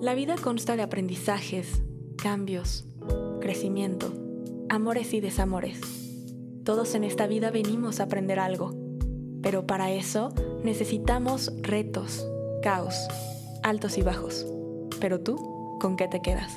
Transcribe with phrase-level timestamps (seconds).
[0.00, 1.82] La vida consta de aprendizajes,
[2.22, 2.84] cambios,
[3.40, 4.12] crecimiento,
[4.68, 5.80] amores y desamores.
[6.64, 8.74] Todos en esta vida venimos a aprender algo,
[9.42, 12.26] pero para eso necesitamos retos,
[12.62, 13.08] caos,
[13.62, 14.46] altos y bajos.
[15.00, 16.52] Pero tú, ¿con qué te quedas?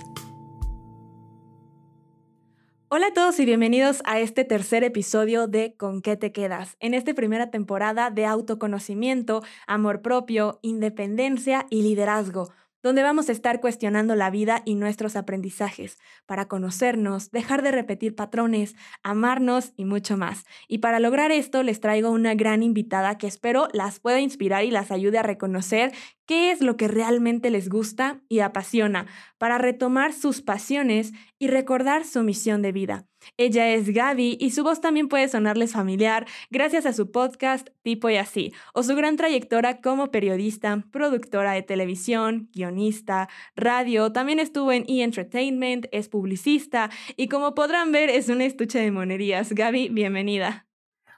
[2.89, 6.77] Hola a todos y bienvenidos a este tercer episodio de ¿Con qué te quedas?
[6.79, 12.49] En esta primera temporada de autoconocimiento, amor propio, independencia y liderazgo
[12.83, 18.15] donde vamos a estar cuestionando la vida y nuestros aprendizajes para conocernos, dejar de repetir
[18.15, 20.45] patrones, amarnos y mucho más.
[20.67, 24.71] Y para lograr esto les traigo una gran invitada que espero las pueda inspirar y
[24.71, 25.91] las ayude a reconocer
[26.25, 29.07] qué es lo que realmente les gusta y apasiona,
[29.37, 33.05] para retomar sus pasiones y recordar su misión de vida.
[33.35, 38.09] Ella es Gaby y su voz también puede sonarles familiar gracias a su podcast Tipo
[38.09, 44.71] y Así, o su gran trayectoria como periodista, productora de televisión, guionista, radio, también estuvo
[44.71, 45.03] en E!
[45.03, 49.53] Entertainment, es publicista y como podrán ver es un estuche de monerías.
[49.53, 50.65] Gaby, bienvenida.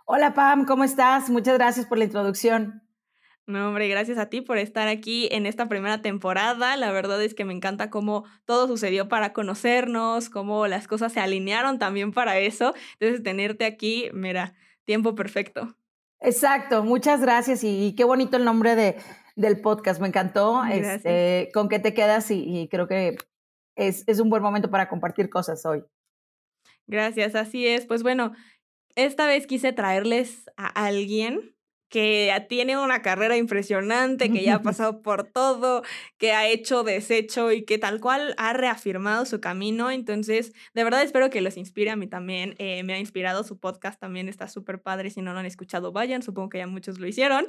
[0.05, 1.29] Hola Pam, ¿cómo estás?
[1.29, 2.88] Muchas gracias por la introducción.
[3.49, 6.77] No, hombre, gracias a ti por estar aquí en esta primera temporada.
[6.77, 11.19] La verdad es que me encanta cómo todo sucedió para conocernos, cómo las cosas se
[11.19, 12.75] alinearon también para eso.
[12.99, 14.53] Entonces, tenerte aquí, mira,
[14.85, 15.75] tiempo perfecto.
[16.19, 18.97] Exacto, muchas gracias y, qué bonito el nombre de,
[19.35, 20.63] del podcast, me encantó.
[20.65, 23.17] Este, con qué te quedas y, creo que
[23.75, 25.83] es, es un buen momento para compartir cosas hoy.
[26.85, 27.87] Gracias, así es.
[27.87, 28.31] Pues bueno,
[28.93, 31.55] esta vez quise traerles a alguien
[31.89, 35.83] que tiene una carrera impresionante, que ya ha pasado por todo,
[36.17, 39.91] que ha hecho, deshecho y que tal cual ha reafirmado su camino.
[39.91, 42.55] Entonces, de verdad espero que los inspire a mí también.
[42.59, 45.09] Eh, me ha inspirado su podcast, también está súper padre.
[45.09, 47.47] Si no lo han escuchado, vayan, supongo que ya muchos lo hicieron.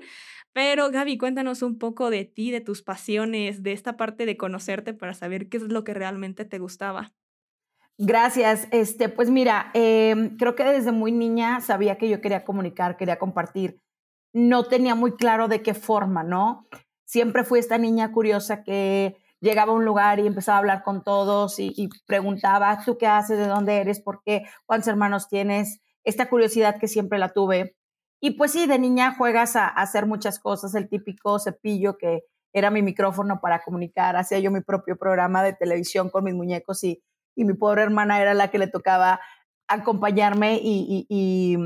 [0.53, 4.95] Pero Gaby, cuéntanos un poco de ti, de tus pasiones, de esta parte de conocerte
[4.95, 7.13] para saber qué es lo que realmente te gustaba.
[8.03, 8.67] Gracias.
[8.71, 13.19] Este, pues mira, em, creo que desde muy niña sabía que yo quería comunicar, quería
[13.19, 13.79] compartir
[14.33, 16.67] no tenía muy claro de qué forma, ¿no?
[17.05, 21.03] Siempre fui esta niña curiosa que llegaba a un lugar y empezaba a hablar con
[21.03, 23.39] todos y, preguntaba, ¿tú qué haces?
[23.39, 24.01] ¿De dónde eres?
[24.01, 24.45] ¿Por qué?
[24.67, 25.81] ¿Cuántos hermanos tienes?
[26.05, 27.77] Esta curiosidad que siempre la tuve.
[28.21, 32.71] Y pues sí, de niña juegas a, hacer muchas cosas, el típico cepillo que era
[32.71, 37.03] mi micrófono para comunicar, hacía yo mi propio programa de televisión con mis muñecos y,
[37.37, 39.19] mi pobre hermana era la que le tocaba
[39.67, 41.57] acompañarme y, y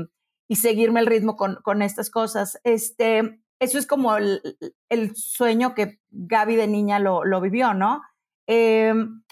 [0.53, 2.59] seguirme el ritmo con, con estas cosas.
[2.63, 4.41] Este, eso es como el,
[4.89, 8.01] el, sueño que Gaby de niña lo, lo vivió, ¿no?
[8.47, 9.23] Em,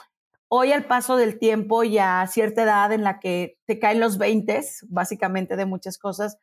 [0.48, 4.18] hoy al paso del tiempo y a cierta edad en la que te caen los
[4.18, 6.40] 20, básicamente de muchas cosas,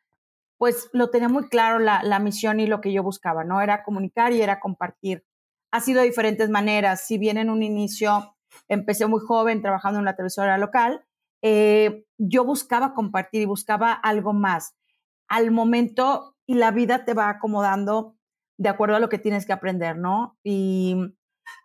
[0.57, 3.61] pues lo tenía muy claro la, la, misión y lo que yo buscaba, ¿no?
[3.61, 5.25] Era comunicar y era compartir.
[5.71, 7.07] Ha sido de diferentes maneras.
[7.07, 8.35] Si bien en un inicio
[8.67, 11.03] empecé muy joven trabajando en una televisora local,
[11.41, 14.75] eh, yo buscaba compartir y buscaba algo más.
[15.27, 18.15] Al momento y la vida te va acomodando
[18.57, 20.37] de acuerdo a lo que tienes que aprender, ¿no?
[20.43, 20.95] Y,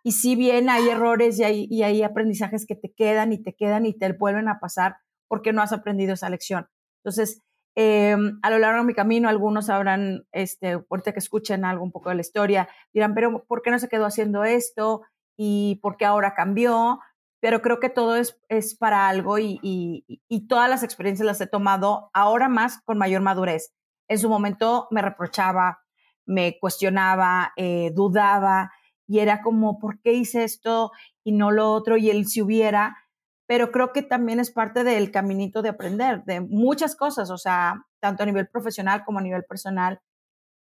[0.03, 3.53] y si bien hay errores y hay, y hay aprendizajes que te quedan y te
[3.53, 6.67] quedan y te vuelven a pasar porque no has aprendido esa lección.
[7.03, 7.43] Entonces,
[7.75, 11.91] eh, a lo largo de mi camino, algunos habrán, este, ahorita que escuchen algo un
[11.91, 15.03] poco de la historia, dirán, pero ¿por qué no se quedó haciendo esto?
[15.37, 16.99] ¿Y por qué ahora cambió?
[17.39, 21.47] Pero creo que todo es, es para algo y, y, todas las experiencias las he
[21.47, 23.73] tomado ahora más con mayor madurez.
[24.07, 25.79] En su momento me reprochaba,
[26.25, 28.71] me cuestionaba, eh, dudaba
[29.07, 30.91] y era como, ¿por qué hice esto
[31.23, 31.97] y no lo otro?
[31.97, 32.97] Y él si hubiera,
[33.45, 37.85] pero creo que también es parte del caminito de aprender, de muchas cosas, o sea,
[37.99, 40.01] tanto a nivel profesional como a nivel personal,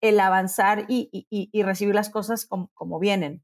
[0.00, 3.42] el avanzar y, y recibir las cosas como, como vienen.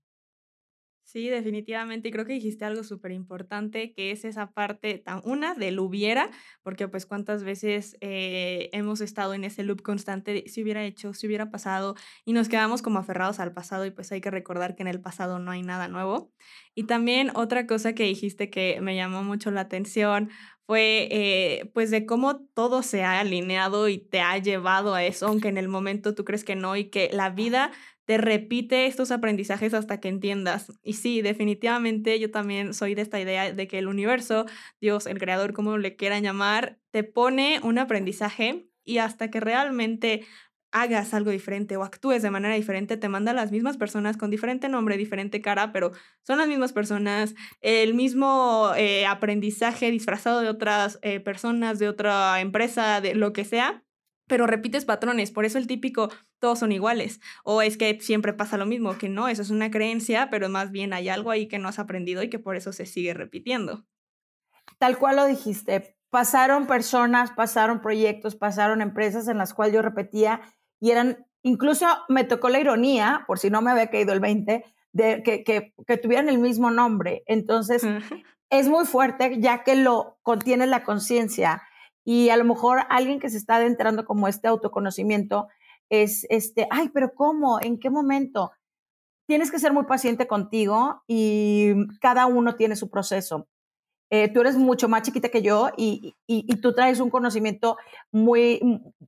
[1.13, 2.09] Sí, definitivamente.
[2.09, 6.31] Y creo que dijiste algo súper importante, que es esa parte, tan, una, del hubiera,
[6.63, 11.13] porque pues cuántas veces eh, hemos estado en ese loop constante de si hubiera hecho,
[11.13, 14.77] si hubiera pasado, y nos quedamos como aferrados al pasado y pues hay que recordar
[14.77, 16.31] que en el pasado no hay nada nuevo.
[16.77, 20.31] Y también otra cosa que dijiste que me llamó mucho la atención
[20.65, 25.27] fue eh, pues de cómo todo se ha alineado y te ha llevado a eso,
[25.27, 27.73] aunque en el momento tú crees que no y que la vida
[28.11, 30.73] te repite estos aprendizajes hasta que entiendas.
[30.83, 34.47] Y sí, definitivamente yo también soy de esta idea de que el universo,
[34.81, 40.27] Dios, el creador, como le quieran llamar, te pone un aprendizaje y hasta que realmente
[40.73, 44.29] hagas algo diferente o actúes de manera diferente, te manda a las mismas personas con
[44.29, 45.93] diferente nombre, diferente cara, pero
[46.27, 52.41] son las mismas personas, el mismo eh, aprendizaje disfrazado de otras eh, personas, de otra
[52.41, 53.85] empresa, de lo que sea,
[54.31, 58.57] pero repites patrones, por eso el típico todos son iguales, o es que siempre pasa
[58.57, 61.59] lo mismo, que no, eso es una creencia, pero más bien hay algo ahí que
[61.59, 63.85] no has aprendido y que por eso se sigue repitiendo.
[64.79, 70.41] Tal cual lo dijiste, pasaron personas, pasaron proyectos, pasaron empresas en las cuales yo repetía
[70.79, 74.65] y eran, incluso me tocó la ironía, por si no me había caído el 20,
[74.93, 77.25] de que, que, que tuvieran el mismo nombre.
[77.27, 77.83] Entonces,
[78.49, 81.63] es muy fuerte ya que lo contiene la conciencia
[82.11, 85.47] y a lo mejor alguien que se está adentrando como este autoconocimiento
[85.89, 87.61] es este, ay, pero ¿cómo?
[87.63, 88.51] ¿En qué momento?
[89.29, 93.47] Tienes que ser muy paciente contigo y cada uno tiene su proceso.
[94.11, 97.77] Eh, tú eres mucho más chiquita que yo y, y, tú traes un conocimiento
[98.11, 98.61] muy,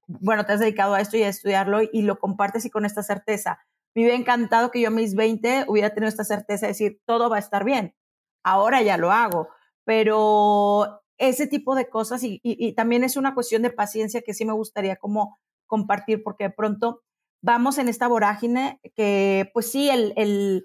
[0.07, 3.03] bueno, te has dedicado a esto y a estudiarlo y lo compartes y con esta
[3.03, 3.59] certeza.
[3.97, 7.29] Me hubiera encantado que yo a mis 20 hubiera tenido esta certeza de decir, todo
[7.29, 7.97] va a estar bien.
[8.45, 9.49] Ahora ya lo hago,
[9.85, 14.53] pero ese tipo de cosas y, también es una cuestión de paciencia que sí me
[14.53, 17.03] gustaría como compartir porque de pronto
[17.43, 20.65] vamos en esta vorágine que pues sí, el,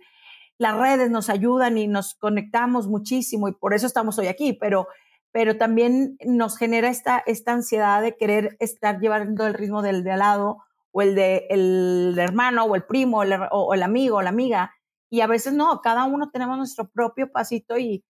[0.58, 4.88] las redes nos ayudan y nos conectamos muchísimo y por eso estamos hoy aquí, pero,
[5.32, 10.12] pero también nos genera esta, esta ansiedad de querer estar llevando el ritmo del de
[10.12, 10.58] al lado
[10.92, 14.72] o el de el hermano o el primo o el amigo o la amiga
[15.10, 18.04] y a veces no, cada uno tenemos nuestro propio pasito y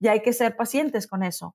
[0.00, 1.54] ya hay que ser pacientes con eso.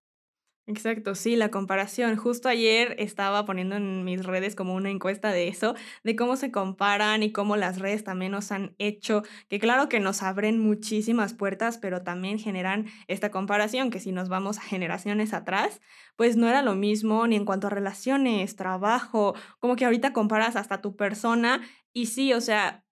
[0.69, 2.17] Exacto, sí, la comparación.
[2.17, 6.51] Justo ayer estaba poniendo en mis redes como una encuesta de eso, de cómo se
[6.51, 11.33] comparan y cómo las redes también nos han hecho, que claro que nos abren muchísimas
[11.33, 15.79] puertas, pero también generan esta comparación, que si nos vamos a generaciones atrás,
[16.17, 20.57] pues no era lo mismo ni en cuanto a relaciones, trabajo, como que ahorita comparas
[20.57, 21.61] hasta tu persona
[21.93, 22.83] y sí, o sea,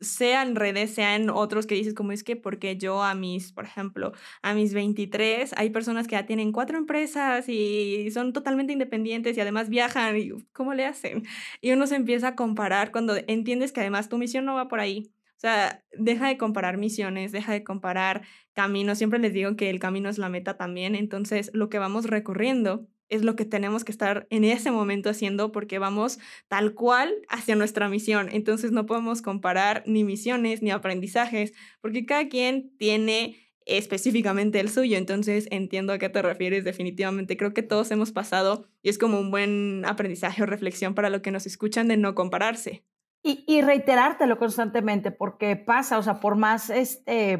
[0.00, 4.12] sean redes, sean otros que dices como es que porque yo a mis, por ejemplo,
[4.42, 9.40] a mis 23, hay personas que ya tienen cuatro empresas y son totalmente independientes y
[9.40, 11.24] además viajan y ¿cómo le hacen?
[11.60, 14.80] Y uno se empieza a comparar cuando entiendes que además tu misión no va por
[14.80, 15.12] ahí.
[15.36, 18.22] O sea, deja de comparar misiones, deja de comparar
[18.54, 18.98] caminos.
[18.98, 20.94] Siempre les digo que el camino es la meta también.
[20.94, 25.52] Entonces, lo que vamos recorriendo es lo que tenemos que estar en ese momento haciendo
[25.52, 26.18] porque vamos
[26.48, 28.28] tal cual hacia nuestra misión.
[28.30, 33.36] Entonces no podemos comparar ni misiones ni aprendizajes porque cada quien tiene
[33.66, 34.96] específicamente el suyo.
[34.96, 37.36] Entonces entiendo a qué te refieres definitivamente.
[37.36, 41.22] Creo que todos hemos pasado y es como un buen aprendizaje o reflexión para lo
[41.22, 42.84] que nos escuchan de no compararse.
[43.22, 47.38] Y, y reiterártelo constantemente porque pasa, o sea, por más este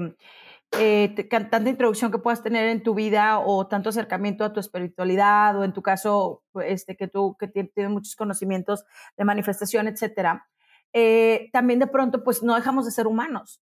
[0.78, 5.58] eh, tanta introducción que puedas tener en tu vida o tanto acercamiento a tu espiritualidad
[5.58, 8.84] o en tu caso, este, que tú que tienes muchos conocimientos
[9.16, 10.48] de manifestación, etcétera,
[10.92, 13.60] eh, también de pronto pues no dejamos de ser humanos.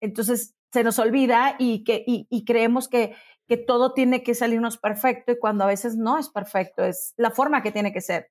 [0.00, 3.14] Entonces se nos olvida y, que, y, creemos que,
[3.48, 7.30] que todo tiene que salirnos perfecto y cuando a veces no es perfecto, es la
[7.30, 8.30] forma que tiene que ser.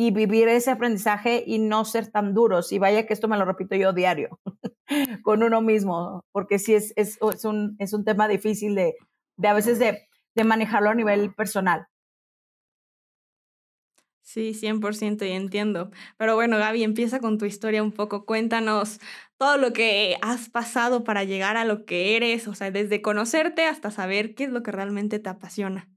[0.00, 2.70] Y vivir ese aprendizaje y no ser tan duros.
[2.70, 4.38] Y vaya que esto me lo repito yo diario.
[5.22, 8.94] con uno mismo, porque sí es, es, es, un, es un tema difícil de,
[9.36, 11.86] de a veces de, de manejarlo a nivel personal.
[14.22, 15.90] Sí, 100% y entiendo.
[16.18, 18.26] Pero bueno, Gaby, empieza con tu historia un poco.
[18.26, 19.00] Cuéntanos
[19.38, 23.64] todo lo que has pasado para llegar a lo que eres, o sea, desde conocerte
[23.64, 25.88] hasta saber qué es lo que realmente te apasiona.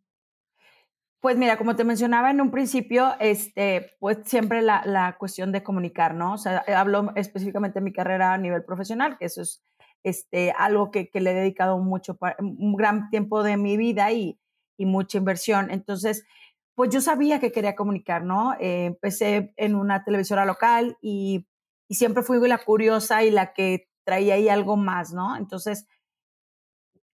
[1.22, 5.62] Pues mira, como te mencionaba en un principio, este, pues siempre la, la cuestión de
[5.62, 6.34] comunicar, ¿no?
[6.34, 9.64] O sea, hablo específicamente de mi carrera a nivel profesional, que eso es
[10.02, 14.40] este, algo que, que le he dedicado mucho, un gran tiempo de mi vida y,
[14.78, 15.70] y mucha inversión.
[15.70, 16.26] Entonces,
[16.74, 18.54] pues yo sabía que quería comunicar, ¿no?
[18.60, 21.48] Eh, empecé en una televisora local y,
[21.88, 25.38] y siempre fui la curiosa y la que traía ahí algo más, ¿no?
[25.38, 25.88] Entonces,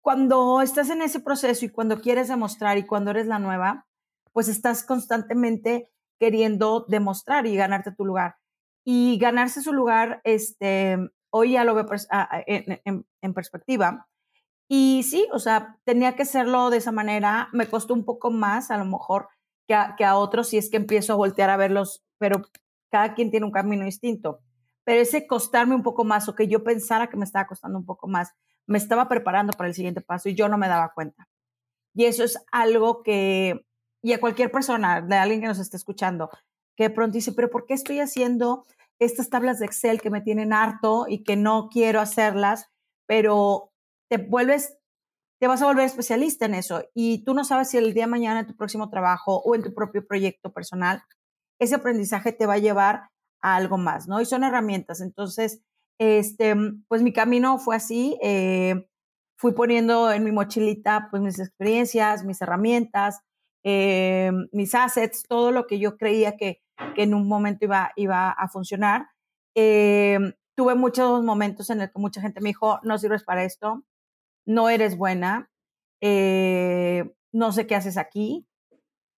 [0.02, 3.88] cuando estás en ese proceso y cuando quieres demostrar y cuando eres la nueva,
[4.34, 8.36] pues estás constantemente queriendo demostrar y ganarte tu lugar.
[8.86, 10.98] Y ganarse su lugar, este,
[11.30, 11.86] hoy ya lo veo
[12.46, 14.08] en, perspectiva.
[14.68, 17.50] Y sí, o sea, tenía que hacerlo de esa manera.
[17.54, 19.30] Me costó un poco más, a lo mejor,
[19.68, 22.42] que a, que a otros, si es que empiezo a voltear a verlos, pero
[22.92, 24.40] cada quien tiene un camino distinto.
[24.84, 27.86] Pero ese costarme un poco más o que yo pensara que me estaba costando un
[27.86, 28.34] poco más,
[28.68, 31.28] me estaba preparando para el siguiente paso y yo no me daba cuenta.
[31.94, 33.66] Y eso es algo que
[34.04, 36.30] y a cualquier persona, de alguien que nos esté escuchando,
[36.76, 38.66] que de pronto dice, pero ¿por qué estoy haciendo
[39.00, 42.70] estas tablas de Excel que me tienen harto y que no quiero hacerlas?
[43.08, 43.72] Pero
[44.10, 44.78] te vuelves,
[45.40, 48.12] te vas a volver especialista en eso y tú no sabes si el día de
[48.12, 51.04] mañana en tu próximo trabajo o en tu propio proyecto personal,
[51.60, 53.10] ese aprendizaje te va a llevar
[53.42, 54.20] a algo más, ¿no?
[54.20, 55.00] Y son herramientas.
[55.00, 55.62] Entonces,
[55.98, 56.56] este,
[56.90, 58.18] pues mi camino fue así.
[58.22, 58.86] Eh,
[59.38, 63.22] fui poniendo en mi mochilita pues mis experiencias, mis herramientas,
[63.64, 66.62] eh, mis assets, todo lo que yo creía que,
[66.98, 69.10] en un momento iba, iba a funcionar.
[69.56, 70.20] Eh,
[70.56, 73.84] tuve muchos momentos en el que mucha gente me dijo, no sirves para esto,
[74.46, 75.52] no eres buena,
[76.02, 78.48] eh, no sé qué haces aquí.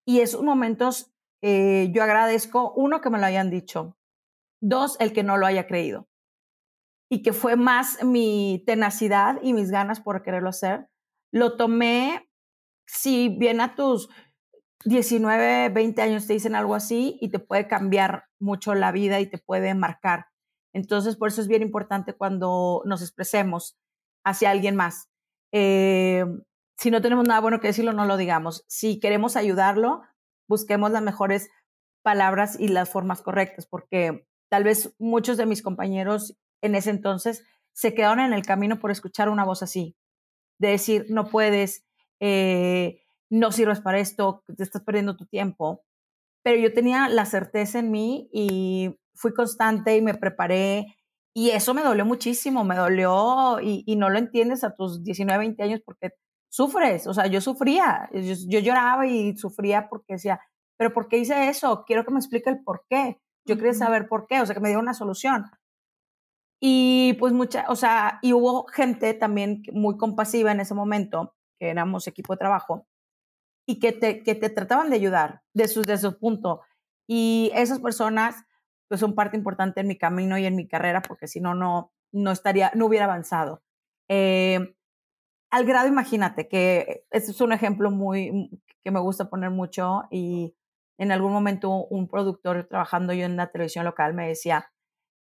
[0.06, 1.12] Y esos momentos
[1.42, 3.96] yo agradezco, uno, que me lo hayan dicho,
[4.62, 6.08] dos, el que no lo haya creído.
[7.10, 10.90] Y que fue más mi tenacidad y mis ganas por quererlo hacer.
[11.32, 12.28] Lo tomé,
[12.88, 14.10] si bien a tus
[14.86, 19.28] 19, 20 años te dicen algo así y te puede cambiar mucho la vida y
[19.28, 20.28] te puede marcar.
[20.74, 23.78] Entonces, por eso es bien importante cuando nos expresemos
[24.24, 25.10] hacia alguien más.
[25.52, 26.26] Eh,
[26.78, 28.64] si no tenemos nada bueno que decirlo, no lo digamos.
[28.68, 30.04] Si queremos ayudarlo,
[30.48, 31.50] busquemos las mejores
[32.04, 37.44] palabras y las formas correctas, porque tal vez muchos de mis compañeros en ese entonces
[37.74, 39.98] se quedaron en el camino por escuchar una voz así,
[40.60, 41.86] de decir, no puedes,
[42.20, 45.84] eh, no sirves para esto, te estás perdiendo tu tiempo.
[46.44, 50.96] Pero yo tenía la certeza en mí y fui constante y me preparé
[51.38, 55.64] y eso me dolió muchísimo, me dolió y, no lo entiendes a tus 19, 20
[55.64, 56.12] años porque
[56.50, 60.40] sufres, o sea, yo sufría, yo, lloraba y sufría porque decía,
[60.78, 61.84] pero ¿por qué hice eso?
[61.86, 63.20] Quiero que me explique el por qué.
[63.46, 65.46] Yo quería saber por qué, o sea, que me diera una solución.
[66.62, 71.70] Y pues mucha, o sea, y hubo gente también muy compasiva en ese momento, que
[71.70, 72.88] éramos equipo de trabajo,
[73.66, 76.62] y que te, que te trataban de ayudar de su, de su punto.
[77.08, 78.46] Y esas personas
[78.88, 81.92] pues son parte importante en mi camino y en mi carrera, porque si no, no,
[82.12, 83.64] no estaría, no hubiera avanzado.
[84.10, 84.76] Eh,
[85.52, 88.50] al grado, imagínate, que este es un ejemplo muy,
[88.84, 90.56] que me gusta poner mucho y
[90.98, 94.72] en algún momento un productor trabajando yo en la televisión local me decía,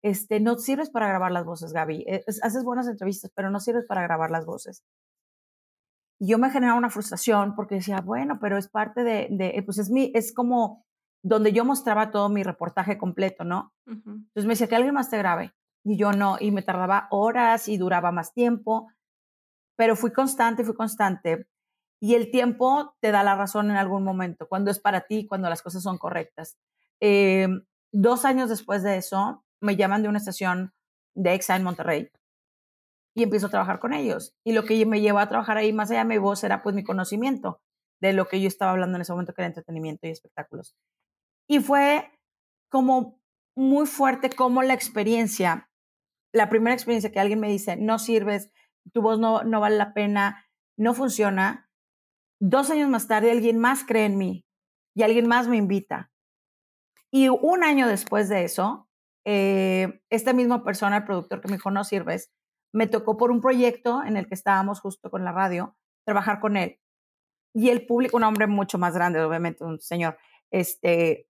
[0.02, 2.04] este, no sirves para grabar las voces, Gaby.
[2.06, 4.84] Eh, haces buenas entrevistas, pero no sirves para grabar las voces.
[6.24, 9.76] Y yo me generaba una frustración porque decía, bueno, pero es parte de, de pues
[9.76, 10.82] es mi, es como
[11.22, 13.74] donde yo mostraba todo mi reportaje completo, ¿no?
[13.86, 15.52] Entonces me decía que alguien más te grabe.
[15.84, 18.90] Y yo no, y me tardaba horas y duraba más tiempo,
[19.76, 21.46] pero fui constante, fui constante.
[22.00, 25.50] Y el tiempo te da la razón en algún momento, cuando es para ti, cuando
[25.50, 26.56] las cosas son correctas.
[27.00, 30.72] Em, dos años después de eso, me llaman de una estación
[31.14, 32.10] de EXA en Monterrey
[33.14, 34.34] y empiezo a trabajar con ellos.
[34.44, 36.74] Y lo que me llevó a trabajar ahí, más allá de mi voz, era pues
[36.74, 37.60] mi conocimiento
[38.00, 40.74] de lo que yo estaba hablando en ese momento, que era entretenimiento y espectáculos.
[41.48, 42.10] Y fue
[42.70, 43.20] como
[43.56, 45.70] muy fuerte como la experiencia,
[46.32, 48.50] la primera experiencia que alguien me dice, no sirves,
[48.92, 50.44] tu voz no, no vale la pena,
[50.76, 51.70] no funciona.
[52.40, 54.44] Dos años más tarde alguien más cree en mí
[54.94, 56.10] y alguien más me invita.
[57.12, 58.88] Y un año después de eso,
[59.24, 62.32] eh, esta misma persona, el productor que me dijo, no sirves,
[62.74, 66.56] me tocó por un proyecto en el que estábamos justo con la radio, trabajar con
[66.56, 66.80] él.
[67.54, 70.18] Y el público, un hombre mucho más grande, obviamente, un señor,
[70.50, 71.28] este,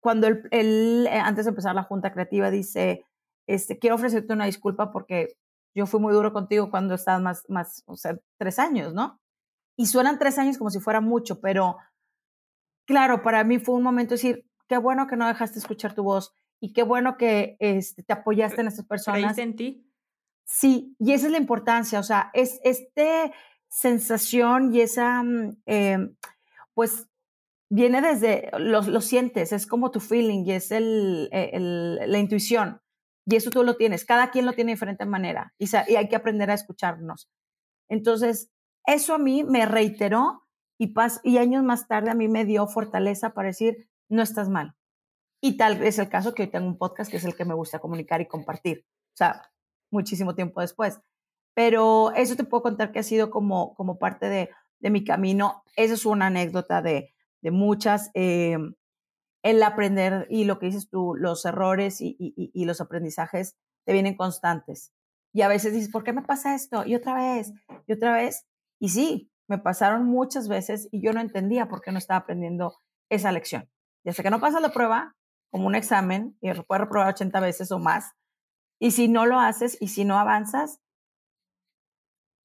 [0.00, 3.04] cuando él, eh, antes de empezar la junta creativa, dice,
[3.46, 5.36] este, quiero ofrecerte una disculpa porque
[5.74, 9.20] yo fui muy duro contigo cuando estabas más, más, o sea, tres años, ¿no?
[9.76, 11.76] Y suenan tres años como si fuera mucho, pero
[12.86, 16.04] claro, para mí fue un momento de decir, qué bueno que no dejaste escuchar tu
[16.04, 19.36] voz y qué bueno que este, te apoyaste en estas personas.
[19.36, 19.86] en ti?
[20.46, 23.32] Sí, y esa es la importancia, o sea, es este
[23.68, 25.22] sensación y esa,
[25.66, 26.16] em,
[26.72, 27.08] pues,
[27.68, 32.18] viene desde, lo, lo, sientes, es como tu feeling y es el, e, el, la
[32.18, 32.80] intuición.
[33.26, 36.08] Y eso tú lo tienes, cada quien lo tiene de diferente manera y, y, hay
[36.08, 37.28] que aprender a escucharnos.
[37.88, 38.52] Entonces,
[38.86, 40.44] eso a mí me reiteró
[40.78, 44.48] y, pas, y años más tarde a mí me dio fortaleza para decir, no estás
[44.48, 44.76] mal.
[45.42, 47.54] Y tal es el caso que hoy tengo un podcast que es el que me
[47.54, 48.86] gusta comunicar y compartir.
[49.14, 49.42] O sea,
[49.90, 51.00] muchísimo tiempo después.
[51.54, 54.50] Pero eso te puedo contar que ha sido como, como parte de,
[54.80, 55.62] de mi camino.
[55.76, 58.58] Esa es una anécdota de, de muchas, eh,
[59.42, 64.16] el aprender y lo que dices tú, los errores y, y, los aprendizajes te vienen
[64.16, 64.92] constantes.
[65.32, 66.84] Y a veces dices, ¿por qué me pasa esto?
[66.84, 67.52] Y otra vez,
[67.86, 68.46] y otra vez.
[68.80, 72.80] Y sí, me pasaron muchas veces y yo no entendía por qué no estaba aprendiendo
[73.08, 73.70] esa lección.
[74.02, 75.14] Y hasta que no pasas la prueba,
[75.50, 78.14] como un examen, y puedes reprobar 80 veces o más,
[78.78, 80.80] y si no lo haces y si no avanzas,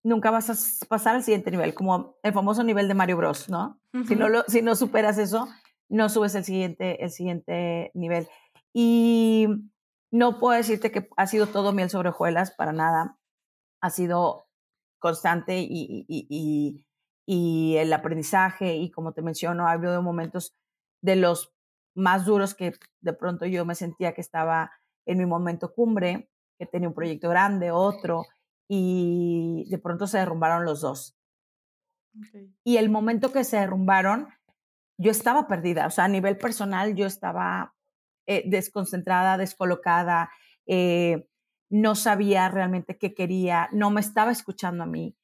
[0.03, 3.79] nunca vas a pasar al siguiente nivel, como el famoso nivel de Mario Bros, ¿no?
[4.07, 5.47] si, no lo, si no superas eso,
[5.89, 8.27] no subes el siguiente, el siguiente nivel.
[8.73, 9.47] Y
[10.11, 13.17] no puedo decirte que ha sido todo miel sobre hojuelas, para nada.
[13.81, 14.47] Ha sido
[14.99, 16.85] constante y, y, y,
[17.25, 20.55] y, el aprendizaje y como te menciono, ha habido momentos
[21.01, 21.53] de los
[21.95, 24.71] más duros que de pronto yo me sentía que estaba
[25.05, 28.25] en mi momento cumbre, que tenía un proyecto grande, otro,
[28.67, 31.17] y de pronto se derrumbaron los dos.
[32.63, 34.27] Y el momento que se derrumbaron,
[34.97, 37.73] yo estaba perdida, o sea, a nivel personal yo estaba
[38.27, 40.29] eh, desconcentrada, descolocada,
[40.67, 41.27] eh,
[41.69, 45.15] no sabía realmente qué quería, no me estaba escuchando a mí.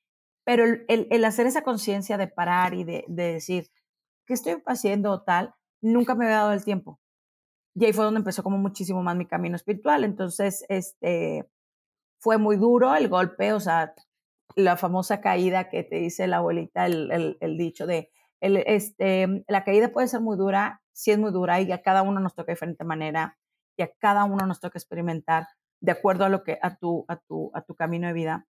[0.46, 3.70] Pero el, hacer esa conciencia de parar y de, de decir,
[4.26, 5.54] ¿qué estoy haciendo o tal?
[5.82, 7.00] Nunca me había dado el tiempo.
[7.80, 10.04] Y ahí fue donde empezó como muchísimo más mi camino espiritual.
[10.04, 11.48] Entonces, este,
[12.20, 13.94] fue muy duro el golpe, o sea,
[14.56, 19.90] la famosa caída que te dice la abuelita, el, dicho de, el, este, la caída
[19.90, 22.54] puede ser muy dura, sí es muy dura y a cada uno nos toca de
[22.54, 23.38] diferente manera
[23.78, 25.46] y a cada uno nos toca experimentar
[25.80, 28.48] de acuerdo a lo que a tu a tu a tu camino de vida.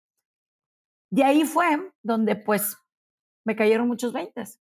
[1.12, 2.76] Y ahí fue donde pues
[3.45, 4.61] me cayeron muchos veintes,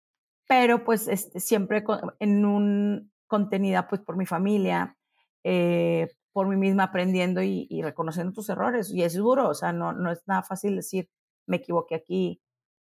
[0.46, 1.82] pero pues este, siempre
[2.20, 4.97] en un contenida pues por mi familia,
[5.45, 8.90] eh, por mí misma aprendiendo y, reconociendo tus errores.
[8.93, 11.09] Y es duro, o sea, no, no es nada fácil decir,
[11.47, 12.40] me equivoqué aquí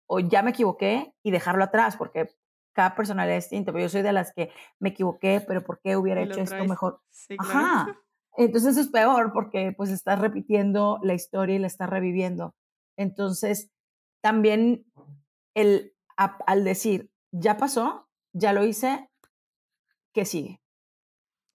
[0.07, 2.29] o ya me equivoqué y dejarlo atrás, porque
[2.73, 3.71] cada personalidad es distinta.
[3.71, 7.01] Pero yo soy de las que me equivoqué, pero ¿por qué hubiera hecho esto mejor?
[7.37, 7.95] Ajá.
[8.37, 12.55] Entonces es peor porque pues estás repitiendo la historia y la estás reviviendo.
[12.97, 13.71] Entonces,
[14.21, 14.85] también
[15.55, 19.08] el, al decir, ya pasó, ya lo hice,
[20.13, 20.61] ¿qué sigue?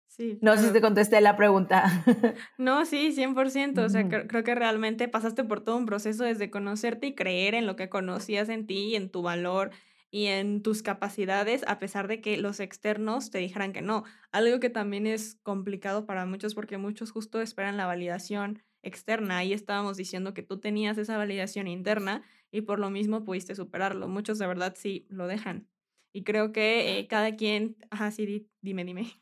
[0.06, 2.04] Sí, no sé si te contesté la pregunta.
[2.56, 3.82] No, sí, 100%.
[3.82, 7.66] O sea, creo que realmente pasaste por todo un proceso desde conocerte y creer en
[7.66, 9.73] lo que conocías en ti y en tu valor
[10.12, 14.04] y en tus capacidades, a pesar de que los externos te dijeran que no.
[14.30, 19.38] Algo que también es complicado para muchos porque muchos justo esperan la validación externa.
[19.38, 24.06] Ahí estábamos diciendo que tú tenías esa validación interna y por lo mismo pudiste superarlo.
[24.06, 25.66] Muchos de verdad sí lo dejan.
[26.14, 29.12] Y creo que eh, cada quien, ajá, sí, dime, dime.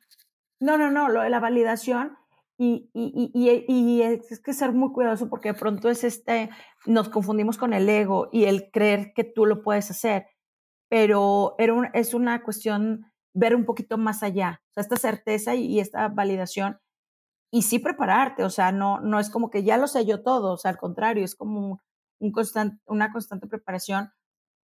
[0.61, 2.17] No, no, no, lo de la validación
[2.57, 6.51] y, y, y, y, es que ser muy cuidadoso porque de pronto es este,
[6.87, 10.27] nos confundimos con el ego y el creer que tú lo puedes hacer,
[10.89, 15.81] pero era es una cuestión ver un poquito más allá, o sea, esta certeza y,
[15.81, 16.79] esta validación
[17.51, 20.53] y sí prepararte, o sea, no, no es como que ya lo sé yo todo,
[20.53, 21.81] o sea, al contrario, es como
[22.21, 24.13] un constant, una constante preparación,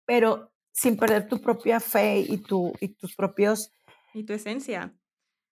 [0.04, 3.73] pero sin perder tu propia fe y, tu, y tus propios...
[4.14, 4.95] Y tu esencia.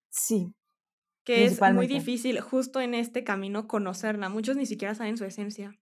[0.09, 0.53] Sí.
[1.25, 4.29] Que es muy difícil justo en este camino conocerla.
[4.29, 5.77] Muchos ni siquiera saben su esencia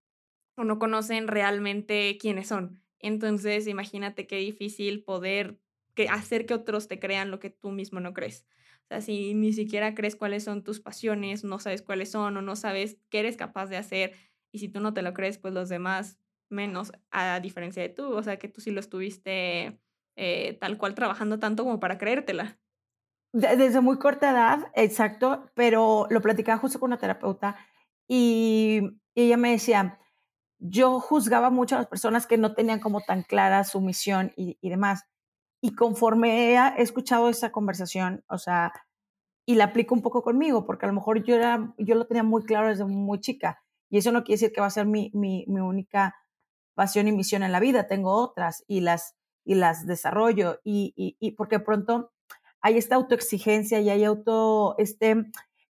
[0.57, 2.81] o no conocen realmente quiénes son.
[2.99, 5.59] Entonces, imagínate qué difícil poder
[5.93, 8.47] que hacer que otros te crean lo que tú mismo no crees.
[8.85, 12.41] O sea, si ni siquiera crees cuáles son tus pasiones, no sabes cuáles son o
[12.41, 14.13] no sabes qué eres capaz de hacer
[14.51, 16.17] y si tú no te lo crees, pues los demás
[16.49, 18.13] menos, a diferencia de tú.
[18.13, 19.79] O sea, que tú sí lo estuviste
[20.15, 22.57] eh, tal cual trabajando tanto como para creértela.
[23.33, 27.57] Desde muy corta edad, exacto, pero lo platicaba justo con una terapeuta
[28.07, 28.81] y,
[29.13, 29.99] ella me decía,
[30.59, 34.57] yo juzgaba mucho a las personas que no tenían como tan clara su misión y,
[34.69, 35.05] demás.
[35.61, 38.73] Y conforme he, escuchado esa conversación, o sea,
[39.45, 42.23] y la aplico un poco conmigo, porque a lo mejor yo, era, yo lo tenía
[42.23, 43.61] muy claro desde muy chica.
[43.89, 46.15] Y eso no quiere decir que va a ser mi, mi, mi única
[46.75, 47.87] pasión y misión en la vida.
[47.87, 50.59] Tengo otras y las, y las desarrollo.
[50.63, 52.11] Y, y, y porque pronto
[52.61, 55.25] hay esta autoexigencia y hay auto, este,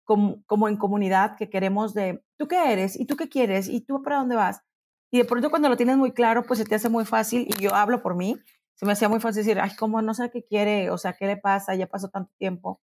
[0.04, 3.00] como, como en comunidad que queremos de, ¿tú qué eres?
[3.00, 3.68] ¿Y tú qué quieres?
[3.68, 4.62] ¿Y tú para dónde vas?
[5.10, 7.62] Y de pronto cuando lo tienes muy claro, pues se te hace muy fácil, y
[7.62, 8.38] yo hablo por mí,
[8.76, 10.90] se me hacía muy fácil decir, ay, ¿cómo no sé qué quiere?
[10.90, 11.76] O sea, ¿qué le pasa?
[11.76, 12.82] Ya pasó tanto tiempo.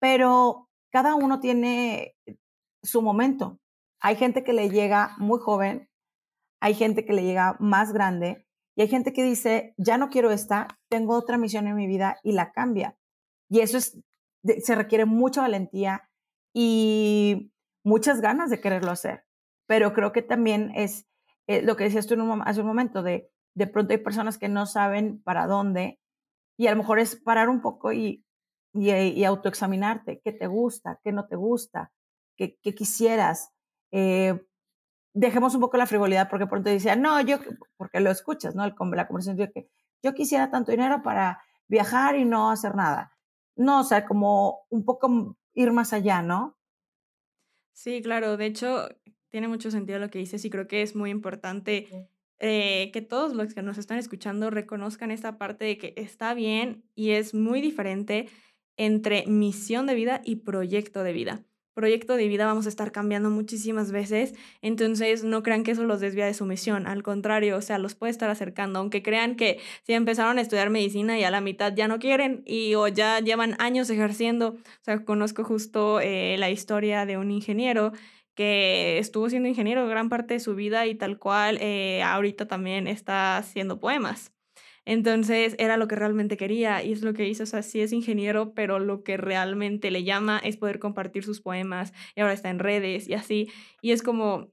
[0.00, 2.16] Pero cada uno tiene
[2.82, 3.58] su momento.
[4.00, 5.90] Hay gente que le llega muy joven,
[6.60, 10.30] hay gente que le llega más grande, y hay gente que dice, ya no quiero
[10.30, 12.96] esta, tengo otra misión en mi vida y la cambia.
[13.50, 13.98] Y eso es,
[14.44, 16.08] se requiere mucha valentía
[16.54, 17.50] y
[17.84, 19.24] muchas ganas de quererlo hacer.
[19.66, 21.08] Pero creo que también es
[21.48, 24.66] eh, lo que decías tú hace un momento, de de pronto hay personas que no
[24.66, 25.98] saben para dónde
[26.56, 28.24] y a lo mejor es parar un poco y,
[28.72, 31.92] y, autoexaminarte, qué te gusta, qué no te gusta,
[32.36, 33.50] qué, qué quisieras.
[33.90, 34.40] Eh,
[35.14, 37.38] dejemos un poco la frivolidad porque pronto decían, no, yo,
[37.76, 38.64] porque lo escuchas, ¿no?
[38.64, 39.68] El, la conversación de que
[40.02, 43.16] yo quisiera tanto dinero para viajar y no hacer nada.
[43.56, 46.56] No, o sea, como un poco ir más allá, ¿no?
[47.72, 48.36] Sí, claro.
[48.36, 48.88] De hecho,
[49.30, 51.88] tiene mucho sentido lo que dices y creo que es muy importante
[52.38, 56.84] eh, que todos los que nos están escuchando reconozcan esta parte de que está bien
[56.94, 58.28] y es muy diferente
[58.76, 61.47] entre misión de vida y proyecto de vida
[61.78, 66.00] proyecto de vida vamos a estar cambiando muchísimas veces, entonces no crean que eso los
[66.00, 69.60] desvía de su misión, al contrario, o sea, los puede estar acercando, aunque crean que
[69.84, 73.20] si empezaron a estudiar medicina y a la mitad ya no quieren y o ya
[73.20, 77.92] llevan años ejerciendo, o sea, conozco justo eh, la historia de un ingeniero
[78.34, 82.88] que estuvo siendo ingeniero gran parte de su vida y tal cual eh, ahorita también
[82.88, 84.32] está haciendo poemas.
[84.88, 87.92] Entonces era lo que realmente quería y es lo que hizo, o sea, sí es
[87.92, 92.48] ingeniero, pero lo que realmente le llama es poder compartir sus poemas y ahora está
[92.48, 93.50] en redes y así.
[93.82, 94.50] Y es como,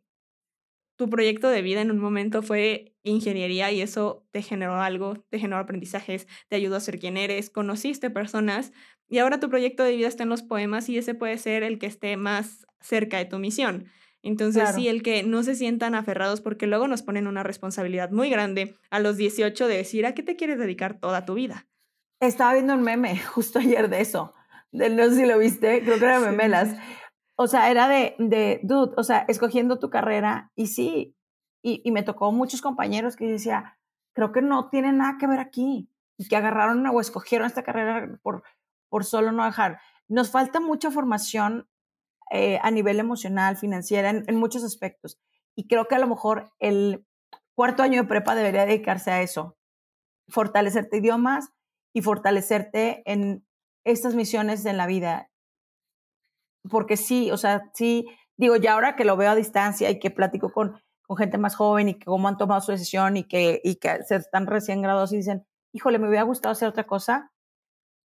[0.97, 5.39] tu proyecto de vida en un momento fue ingeniería y eso te generó algo, te
[5.39, 8.73] generó aprendizajes, te ayudó a ser quien eres, conociste personas
[9.07, 11.79] y ahora tu proyecto de vida está en los poemas y ese puede ser el
[11.79, 13.87] que esté más cerca de tu misión.
[14.25, 18.31] Entonces, sí, el que no se sientan aferrados porque luego nos ponen una responsabilidad muy
[18.31, 21.67] grande a los 18 de decir, ¿a qué te quieres dedicar toda tu vida?
[22.19, 24.33] Estaba viendo un meme justo ayer de eso.
[24.71, 26.75] De, no sé si lo viste, creo que era memelas.
[27.35, 31.15] O sea, era de, de, dude, o sea, escogiendo tu carrera y sí,
[31.61, 33.77] y, y me tocó muchos compañeros que decía,
[34.13, 38.17] creo que no tiene nada que ver aquí y que agarraron o escogieron esta carrera
[38.23, 38.41] por,
[38.89, 39.79] por solo no dejar.
[40.07, 41.67] Nos falta mucha formación
[42.31, 45.19] eh, a nivel emocional, financiera, en, muchos aspectos.
[45.55, 47.05] Y creo que a lo mejor el
[47.55, 49.57] cuarto año de prepa debería dedicarse a eso,
[50.27, 51.49] fortalecerte idiomas
[51.93, 53.45] y fortalecerte en
[53.85, 55.29] estas misiones en la vida
[56.69, 58.07] porque sí, o sea, sí,
[58.37, 61.55] digo, ya ahora que lo veo a distancia y que platico con, con gente más
[61.55, 64.81] joven y que cómo han tomado su decisión y que, y que se están recién
[64.81, 67.31] graduados y dicen, híjole, me hubiera gustado hacer otra cosa.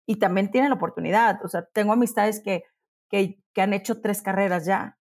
[0.06, 1.38] Y también tienen la oportunidad.
[1.44, 2.64] O sea, tengo amistades que,
[3.10, 4.98] que, han hecho tres carreras ya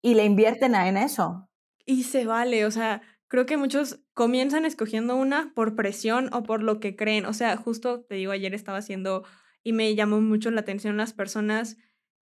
[0.00, 1.48] y le invierten en eso.
[1.84, 6.62] Y se vale, o sea, creo que muchos comienzan escogiendo una por presión o por
[6.62, 7.26] lo que creen.
[7.26, 9.24] O sea, justo te digo, ayer estaba haciendo
[9.64, 11.78] y me llamó mucho la atención las personas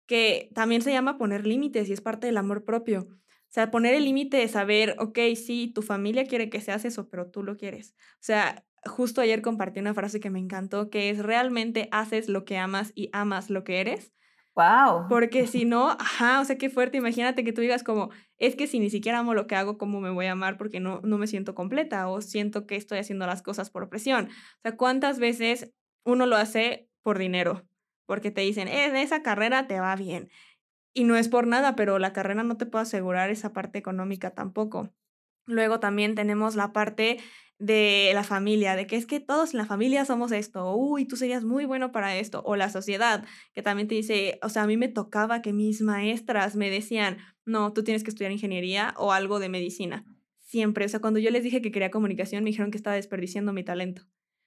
[0.07, 3.09] que también se llama poner límites y es parte del amor propio.
[3.11, 7.09] O sea, poner el límite de saber, ok, sí, tu familia quiere que seas eso,
[7.09, 7.95] pero tú lo quieres.
[8.15, 12.45] O sea, justo ayer compartí una frase que me encantó, que es realmente haces lo
[12.45, 14.13] que amas y amas lo que eres.
[14.59, 15.07] Wow.
[15.09, 16.99] Porque si no, ajá, o sea, qué fuerte.
[16.99, 20.01] Imagínate que tú digas como, es que si ni siquiera amo lo que hago, ¿cómo
[20.01, 20.59] me voy a amar?
[20.59, 24.27] Porque no, no me siento completa o siento que estoy haciendo las cosas por presión.
[24.27, 25.73] O sea, ¿cuántas veces
[26.05, 27.69] uno lo hace por dinero?
[28.09, 30.31] porque te dicen, en esa carrera te va bien.
[30.95, 34.31] Y no es por nada, pero la carrera no te puede asegurar esa parte económica
[34.31, 34.91] tampoco.
[35.49, 37.19] Luego también tenemos la parte
[37.59, 41.17] de la familia, de que es que todos en la familia somos esto, uy, tú
[41.17, 44.67] serías muy bueno para esto, o la sociedad, que también te dice, o sea, a
[44.67, 49.13] mí me tocaba que mis maestras me decían, no, tú tienes que estudiar ingeniería o
[49.13, 50.05] algo de medicina.
[50.39, 53.53] Siempre, o sea, cuando yo les dije que quería comunicación, me dijeron que estaba desperdiciando
[53.53, 54.03] mi talento.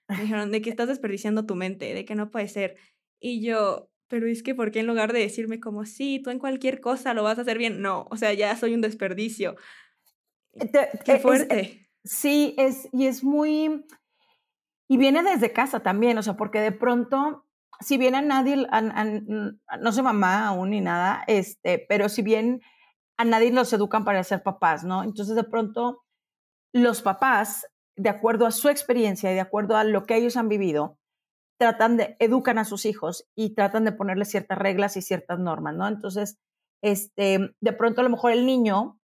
[0.07, 2.75] Me dijeron, de que estás desperdiciando tu mente, de que no puede ser.
[3.19, 6.39] Y yo, pero es que, ¿por qué en lugar de decirme como, sí, tú en
[6.39, 7.81] cualquier cosa lo vas a hacer bien?
[7.81, 9.55] No, o sea, ya soy un desperdicio.
[10.53, 11.89] Eh, qué eh, fuerte.
[12.03, 13.85] sí, es, y es muy,
[14.87, 17.45] y viene desde casa también, o sea, porque de pronto,
[17.79, 18.67] si bien a nadie,
[19.79, 22.61] no soy mamá aún ni nada, este, pero si bien
[23.17, 25.03] a nadie los educan para ser papás, ¿no?
[25.03, 26.03] Entonces de pronto
[26.73, 30.49] los papás, de acuerdo a su experiencia y de acuerdo a lo que ellos han
[30.49, 30.97] vivido,
[31.59, 35.75] tratan de, educan a sus hijos y tratan de ponerle ciertas reglas y ciertas normas,
[35.75, 35.87] ¿no?
[35.87, 36.39] Entonces,
[36.81, 38.99] este, de pronto a lo mejor el niño,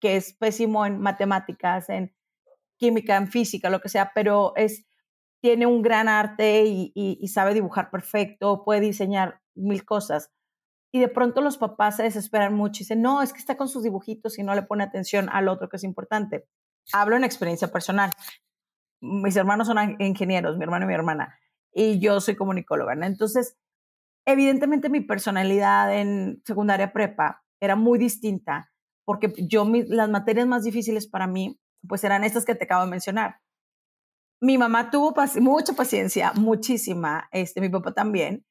[0.00, 2.14] que es pésimo en matemáticas, en
[2.78, 4.86] química, en física, lo que sea, pero es,
[5.40, 10.32] tiene un gran arte y, sabe dibujar perfecto, puede diseñar mil cosas.
[10.92, 13.68] Y de pronto los papás se desesperan mucho y dicen, no, es que está con
[13.68, 16.48] sus dibujitos y no le pone atención al otro que es importante.
[16.92, 18.12] Hablo en experiencia personal.
[19.00, 21.38] Mis hermanos son ingenieros, mi hermano y mi hermana
[21.72, 23.06] y yo soy comunicóloga, ¿no?
[23.06, 23.56] Entonces,
[24.26, 28.69] evidentemente mi personalidad en secundaria prepa era muy distinta
[29.10, 32.90] porque yo las materias más difíciles para mí pues eran estas que te acabo de
[32.92, 33.40] mencionar.
[34.40, 38.44] Mi mamá tuvo mucha paciencia, muchísima, este, mi papá también,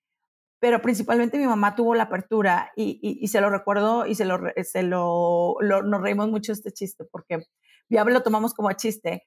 [0.59, 4.83] pero principalmente mi mamá tuvo la apertura y, se lo recuerdo y se lo, se
[4.83, 7.45] lo, lo, nos reímos mucho este chiste porque
[7.89, 9.23] ya lo tomamos como chiste,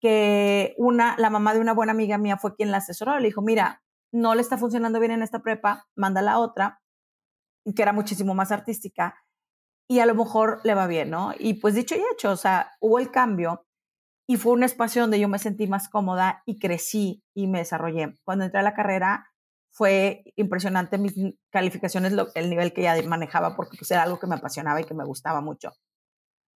[0.00, 3.18] que una, la mamá de una buena amiga mía fue quien la asesoró.
[3.18, 6.80] Le dijo, mira, no le está funcionando bien en esta prepa, manda la otra,
[7.74, 9.16] que era muchísimo más artística,
[9.88, 11.32] y a lo mejor le va bien, ¿no?
[11.38, 13.66] Y pues dicho y hecho, o sea, hubo el cambio
[14.28, 18.14] y fue un espacio donde yo me sentí más cómoda y crecí y me desarrollé.
[18.24, 19.30] Cuando entré a la carrera
[19.70, 21.14] fue impresionante mis
[21.50, 24.94] calificaciones, el nivel que ya manejaba, porque pues era algo que me apasionaba y que
[24.94, 25.72] me gustaba mucho.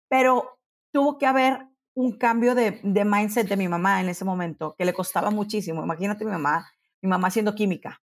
[0.09, 0.59] Pero
[0.93, 4.85] tuvo que haber un cambio de, de, mindset de mi mamá en ese momento, que
[4.85, 5.83] le costaba muchísimo.
[5.83, 8.03] Imagínate mi mamá, mi mamá haciendo química,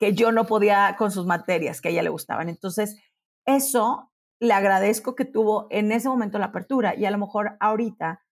[0.00, 2.48] que yo no podía con sus materias que a ella le gustaban.
[2.48, 3.00] Entonces,
[3.46, 8.22] eso le agradezco que tuvo en ese momento la apertura y a lo mejor ahorita,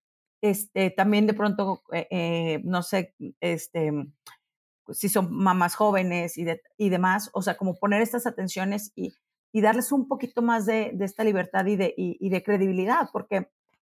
[0.42, 3.92] este, también de pronto, eh, eh, no sé, este,
[4.88, 9.14] si son mamás jóvenes y, y demás, o sea, como poner estas atenciones y,
[9.52, 13.48] y darles un poquito más de, de esta libertad y de, y de credibilidad, porque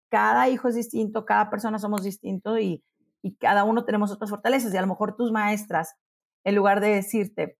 [0.09, 2.85] cada hijo es distinto, cada persona somos distintos y,
[3.24, 5.96] y cada uno tenemos otras fortalezas y a lo mejor tus maestras,
[6.44, 7.59] en lugar de decirte,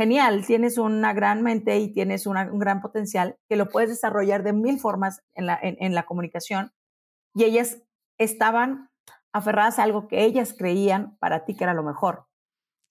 [0.00, 4.54] genial, tienes una gran mente y tienes un gran potencial que lo puedes desarrollar de
[4.54, 6.72] mil formas en la, en la comunicación
[7.34, 7.82] y ellas
[8.18, 8.88] estaban
[9.34, 12.30] aferradas a algo que ellas creían para ti que era lo mejor.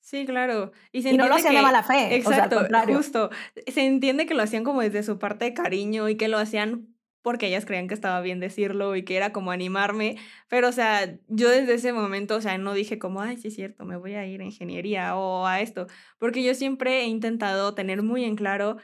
[0.02, 0.72] Sí, claro.
[0.92, 2.16] Y, no lo hacían de mala fe.
[2.16, 3.30] Exacto, justo.
[3.68, 6.96] Se entiende que lo hacían como desde su parte de cariño y que lo hacían
[7.22, 11.18] porque ellas creían que estaba bien decirlo y que era como animarme, pero o sea,
[11.28, 14.14] yo desde ese momento, o sea, no dije como, ay, sí es cierto, me voy
[14.16, 18.36] a ir a ingeniería o a esto, porque yo siempre he intentado tener muy en
[18.36, 18.78] claro,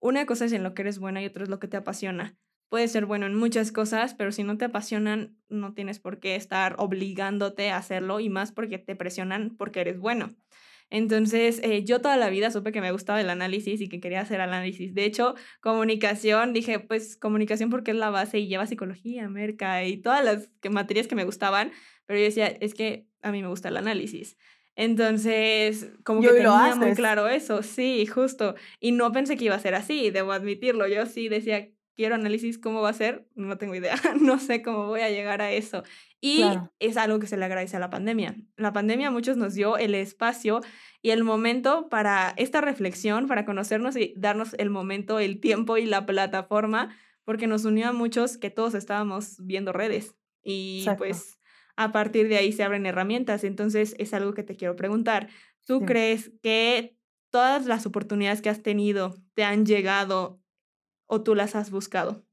[0.00, 2.36] una cosa es en lo que eres buena y otra es lo que te apasiona
[2.72, 6.36] puedes ser bueno en muchas cosas, pero si no te apasionan, no tienes por qué
[6.36, 10.34] estar obligándote a hacerlo y más porque te presionan porque eres bueno.
[10.92, 14.20] Entonces, eh, yo toda la vida supe que me gustaba el análisis y que quería
[14.20, 14.94] hacer análisis.
[14.94, 19.96] De hecho, comunicación, dije, pues comunicación porque es la base y lleva psicología, merca y
[19.96, 21.72] todas las materias que me gustaban,
[22.04, 24.36] pero yo decía, es que a mí me gusta el análisis.
[24.76, 28.54] Entonces, como que tenía muy claro eso, sí, justo.
[28.78, 30.86] Y no pensé que iba a ser así, debo admitirlo.
[30.88, 33.26] Yo sí decía, quiero análisis, ¿cómo va a ser?
[33.34, 35.82] No tengo idea, no sé cómo voy a llegar a eso.
[36.20, 36.44] Y
[36.78, 38.36] es algo que se le agradece a la pandemia.
[38.56, 40.60] La pandemia a muchos nos dio el espacio
[41.02, 45.86] y el momento para esta reflexión, para conocernos y darnos el momento, el tiempo y
[45.86, 50.14] la plataforma, porque nos unió a muchos que todos estábamos viendo redes.
[50.44, 51.40] Y pues
[51.74, 53.42] a partir de ahí se abren herramientas.
[53.42, 55.28] Entonces es algo que te quiero preguntar.
[55.66, 56.96] ¿Tú crees que
[57.30, 60.41] todas las oportunidades que has tenido te han llegado
[61.06, 62.24] o tú las has buscado?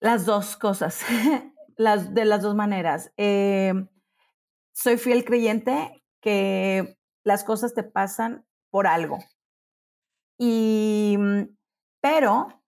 [0.00, 1.02] Las dos cosas,
[1.76, 3.12] las, de las dos maneras.
[3.16, 3.88] Em,
[4.72, 9.18] soy fiel creyente que las cosas te pasan por algo.
[10.38, 11.56] Y, mm,
[12.00, 12.62] pero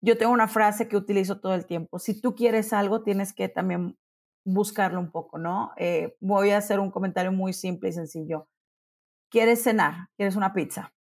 [0.00, 1.98] yo tengo una frase que utilizo todo el tiempo.
[1.98, 3.98] Si tú quieres algo, tienes que también
[4.44, 5.72] buscarlo un poco, ¿no?
[5.76, 8.48] Eh, voy a hacer un comentario muy simple y sencillo.
[9.30, 10.08] ¿Quieres cenar?
[10.16, 10.94] ¿Quieres una pizza?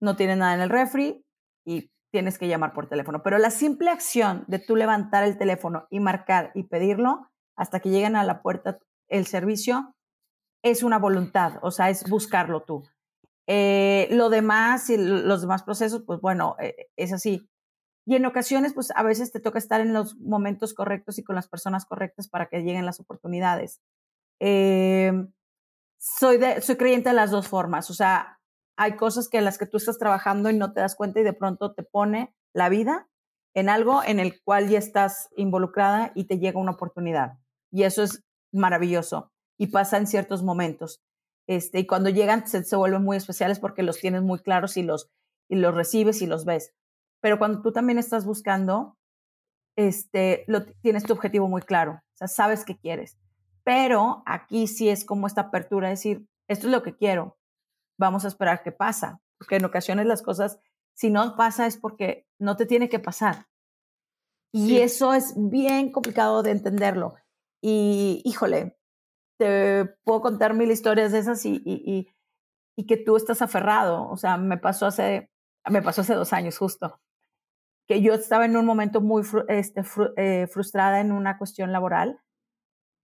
[0.00, 1.24] No tienes nada en el refri
[1.66, 3.22] y tienes que llamar por teléfono.
[3.22, 7.90] Pero la simple acción de tú levantar el teléfono y marcar y pedirlo hasta que
[7.90, 9.94] lleguen a la puerta el servicio
[10.62, 12.84] es una voluntad, o sea, es buscarlo tú.
[13.46, 17.48] Eh, lo demás y los demás procesos, pues bueno, eh, es así.
[18.06, 21.36] Y en ocasiones, pues a veces te toca estar en los momentos correctos y con
[21.36, 23.80] las personas correctas para que lleguen las oportunidades.
[24.40, 25.12] Eh,
[25.98, 28.39] soy, de, soy creyente de las dos formas, o sea,
[28.80, 31.22] hay cosas que en las que tú estás trabajando y no te das cuenta y
[31.22, 33.10] de pronto te pone la vida
[33.52, 37.34] en algo en el cual ya estás involucrada y te llega una oportunidad.
[37.70, 41.02] Y eso es maravilloso y pasa en ciertos momentos.
[41.46, 45.10] Este, y cuando llegan se, vuelven muy especiales porque los tienes muy claros y los,
[45.50, 46.72] y los recibes y los ves.
[47.20, 48.96] Pero cuando tú también estás buscando,
[49.76, 53.18] este, lo, tienes tu objetivo muy claro, o sea, sabes qué quieres.
[53.62, 57.36] Pero aquí sí es como esta apertura, decir, esto es lo que quiero,
[58.00, 60.58] vamos a esperar qué pasa, porque en ocasiones las cosas,
[60.94, 63.46] si no pasa es porque no te tiene que pasar.
[64.52, 67.14] Y eso es bien complicado de entenderlo.
[67.62, 68.76] Y híjole,
[69.38, 72.08] te puedo contar mil historias de esas y, y,
[72.76, 74.08] y, que tú estás aferrado.
[74.08, 75.30] O sea, me pasó hace,
[75.70, 77.00] me pasó hace dos años justo,
[77.86, 79.82] que yo estaba en un momento muy este,
[80.16, 82.20] eh, frustrada en una cuestión laboral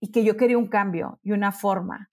[0.01, 2.11] y que yo quería un cambio y una forma.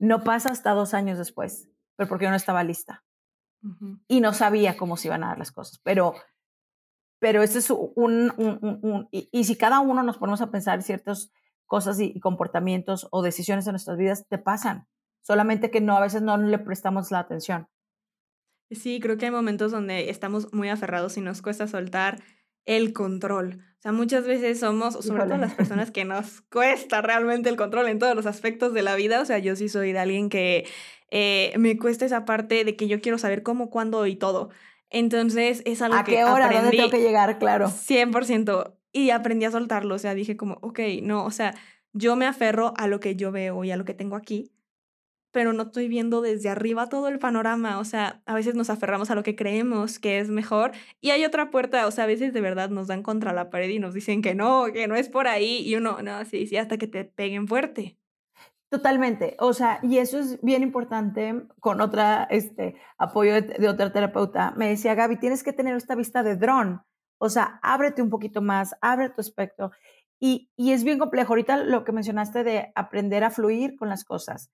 [0.00, 3.04] No pasa hasta dos años después pero porque yo no estaba lista.
[4.08, 5.80] Y no sabía cómo se iban a dar las cosas.
[5.84, 6.14] Pero,
[7.20, 8.32] pero ese es un...
[8.36, 11.32] un, y, si cada uno nos ponemos a pensar ciertas
[11.66, 14.88] cosas y, comportamientos o decisiones en nuestras vidas, te pasan.
[15.22, 17.68] Solamente que no, a veces no le prestamos la atención.
[18.70, 22.20] Sí, creo que hay momentos donde estamos muy aferrados y nos cuesta soltar
[22.66, 23.60] el control.
[23.78, 27.88] O sea, muchas veces somos, sobre todo las personas que nos cuesta realmente el control
[27.88, 29.20] en todos los aspectos de la vida.
[29.20, 30.66] O sea, yo sí soy de alguien que
[31.10, 34.50] eh, me cuesta esa parte de que yo quiero saber cómo, cuándo y todo.
[34.88, 36.48] Entonces es algo ¿A que qué hora?
[36.52, 37.38] ¿Dónde tengo que llegar?
[37.38, 37.66] Claro.
[37.66, 38.74] 100%.
[38.92, 39.94] Y aprendí a soltarlo.
[39.94, 41.54] O sea, dije como, ok, no, o sea,
[41.92, 44.52] yo me aferro a lo que yo veo y a lo que tengo aquí,
[45.32, 47.78] pero no estoy viendo desde arriba todo el panorama.
[47.78, 51.24] O sea, a veces nos aferramos a lo que creemos que es mejor y hay
[51.24, 51.86] otra puerta.
[51.86, 54.34] O sea, a veces de verdad nos dan contra la pared y nos dicen que
[54.34, 55.66] no, que no es por ahí.
[55.66, 57.98] Y uno, no, sí, sí, hasta que te peguen fuerte.
[58.70, 64.54] Totalmente, o sea, y eso es bien importante con otra, este, apoyo de, otra terapeuta.
[64.56, 66.82] Me decía, Gaby, tienes que tener esta vista de dron,
[67.18, 69.72] o sea, ábrete un poquito más, abre tu espectro.
[70.18, 71.32] Y, y es bien complejo.
[71.34, 74.50] Ahorita lo que mencionaste de aprender a fluir con las cosas.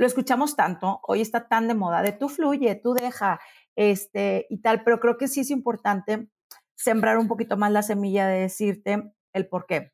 [0.00, 3.38] Lo escuchamos tanto, hoy está tan de moda, de tú fluye, tú deja,
[3.76, 6.30] este, y tal, pero creo que sí es importante
[6.74, 9.92] sembrar un poquito más la semilla de decirte el por qué.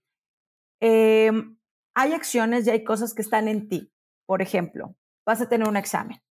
[0.80, 1.32] Eh,
[1.96, 3.92] hay acciones y hay cosas que están en ti.
[4.26, 4.94] Por ejemplo,
[5.26, 6.22] vas a tener un examen.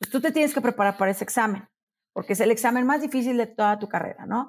[0.00, 1.68] Pues tú te tienes que preparar para ese examen,
[2.12, 4.48] porque es el examen más difícil de toda tu carrera, ¿no?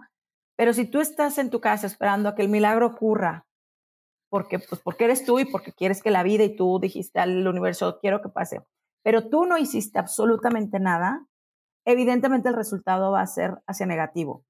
[0.58, 3.46] Pero si tú estás en tu casa esperando a que el milagro ocurra,
[4.36, 7.48] porque, pues, porque eres tú y porque quieres que la vida y tú dijiste al
[7.48, 8.62] universo, quiero que pase,
[9.02, 11.26] pero tú no hiciste absolutamente nada,
[11.86, 14.44] evidentemente el resultado va a ser hacia negativo.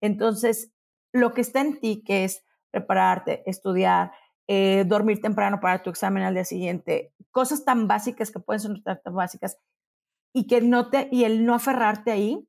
[0.00, 0.70] Entonces,
[1.12, 4.12] lo que está en ti, que es prepararte, estudiar,
[4.46, 9.00] eh, dormir temprano para tu examen al día siguiente, cosas tan básicas que pueden ser
[9.02, 9.58] tan básicas
[10.32, 12.46] y que no te, y el no aferrarte ahí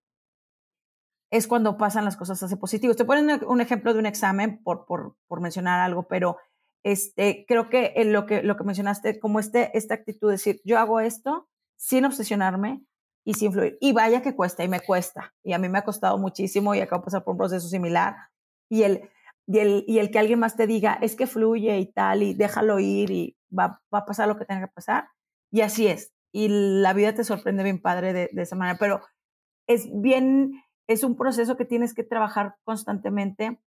[1.32, 2.97] es cuando pasan las cosas hacia positivos.
[2.97, 6.38] Te ponen un ejemplo de un examen por, por, por mencionar algo, pero
[6.83, 10.61] este, creo que en lo que lo que mencionaste, como este, esta actitud de decir,
[10.65, 12.83] yo hago esto sin obsesionarme
[13.25, 13.77] y sin fluir.
[13.79, 15.33] Y vaya que cuesta y me cuesta.
[15.43, 18.15] Y a mí me ha costado muchísimo y acabo de pasar por un proceso similar.
[18.69, 19.09] Y el,
[19.47, 22.33] y el, y el que alguien más te diga, es que fluye y tal, y
[22.33, 25.07] déjalo ir y va, va a pasar lo que tenga que pasar.
[25.51, 26.11] Y así es.
[26.33, 28.77] Y la vida te sorprende bien padre de, de esa manera.
[28.79, 29.01] Pero
[29.67, 33.59] es bien, es un proceso que tienes que trabajar constantemente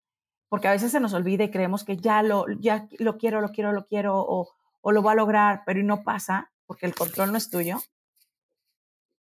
[0.48, 3.50] porque a veces se nos olvida y creemos que ya lo, ya lo quiero, lo
[3.50, 4.48] quiero, lo quiero o,
[4.80, 7.78] o lo va a lograr, pero no pasa porque el control no es tuyo.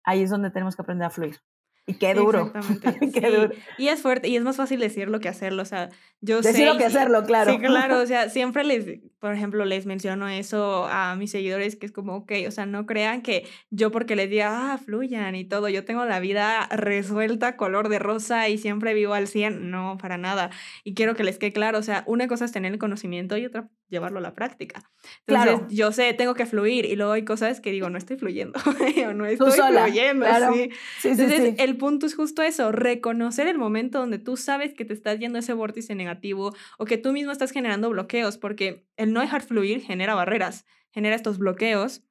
[0.04, 1.40] Ahí es donde tenemos que aprender a fluir.
[1.84, 2.52] Y qué duro.
[3.14, 3.50] qué duro.
[3.76, 5.62] Y es fuerte, y es más fácil decirlo que hacerlo.
[5.62, 5.88] O sea,
[6.20, 7.52] yo Decirlo que hacerlo, claro.
[7.52, 8.00] Sí, claro.
[8.00, 12.14] O sea, siempre les, por ejemplo, les menciono eso a mis seguidores, que es como,
[12.16, 15.84] ok, o sea, no crean que yo porque les diga, ah, fluyan y todo, yo
[15.84, 19.70] tengo la vida resuelta, color de rosa y siempre vivo al 100.
[19.70, 20.50] No, para nada.
[20.84, 23.46] Y quiero que les quede claro, o sea, una cosa es tener el conocimiento y
[23.46, 24.90] otra llevarlo a la práctica.
[25.26, 25.66] Entonces, claro.
[25.70, 28.58] yo sé, tengo que fluir y luego hay cosas que digo, no estoy fluyendo,
[29.14, 30.24] no estoy fluyendo.
[30.24, 30.54] Claro.
[30.54, 30.70] Sí.
[31.00, 34.84] Sí, Entonces, sí, el punto es justo eso, reconocer el momento donde tú sabes que
[34.84, 39.12] te estás yendo ese vórtice negativo o que tú mismo estás generando bloqueos, porque el
[39.12, 42.02] no dejar fluir genera barreras, genera estos bloqueos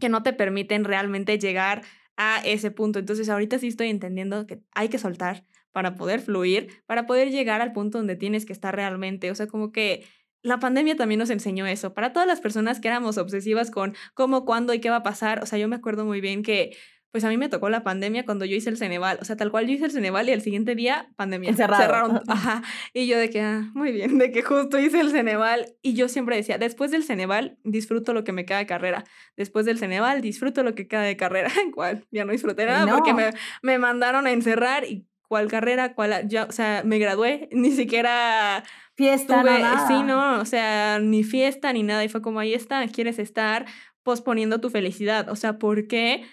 [0.00, 1.82] que no te permiten realmente llegar
[2.16, 2.98] a ese punto.
[2.98, 7.60] Entonces, ahorita sí estoy entendiendo que hay que soltar para poder fluir, para poder llegar
[7.60, 9.30] al punto donde tienes que estar realmente.
[9.30, 10.06] O sea, como que
[10.42, 11.94] la pandemia también nos enseñó eso.
[11.94, 15.42] Para todas las personas que éramos obsesivas con cómo, cuándo y qué va a pasar,
[15.42, 16.76] o sea, yo me acuerdo muy bien que
[17.14, 19.18] pues a mí me tocó la pandemia cuando yo hice el Ceneval.
[19.22, 21.50] O sea, tal cual yo hice el Ceneval y el siguiente día, pandemia.
[21.50, 21.80] Encerrado.
[21.80, 22.22] Cerraron.
[22.26, 22.64] Ajá.
[22.92, 25.76] Y yo de que, ah, muy bien, de que justo hice el Ceneval.
[25.80, 29.04] Y yo siempre decía, después del Ceneval, disfruto lo que me queda de carrera.
[29.36, 31.52] Después del Ceneval, disfruto lo que queda de carrera.
[31.72, 32.04] ¿Cuál?
[32.10, 32.96] Ya no disfruté nada no.
[32.96, 33.30] porque me,
[33.62, 38.64] me mandaron a encerrar y cuál carrera, cuál, ya, o sea, me gradué, ni siquiera
[38.96, 39.86] fiesta, tuve, nada.
[39.86, 43.66] sí, no, o sea, ni fiesta ni nada y fue como ahí está, quieres estar
[44.02, 46.24] posponiendo tu felicidad, o sea, ¿por qué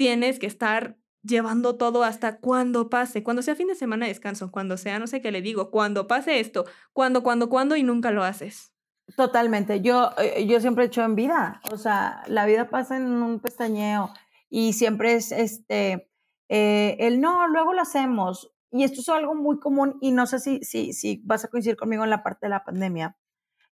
[0.00, 4.50] tienes que estar llevando todo hasta cuando pase, cuando sea fin de semana de descanso,
[4.50, 8.10] cuando sea, no sé qué le digo, cuando pase esto, cuando, cuando, cuando y nunca
[8.10, 8.72] lo haces?
[9.14, 10.12] Totalmente, yo,
[10.46, 14.10] yo siempre he hecho en vida, o sea, la vida pasa en un pestañeo
[14.48, 16.08] y siempre es este,
[16.48, 18.50] eh, el no, luego lo hacemos.
[18.72, 21.76] Y esto es algo muy común y no sé si, si, si vas a coincidir
[21.76, 23.18] conmigo en la parte de la pandemia.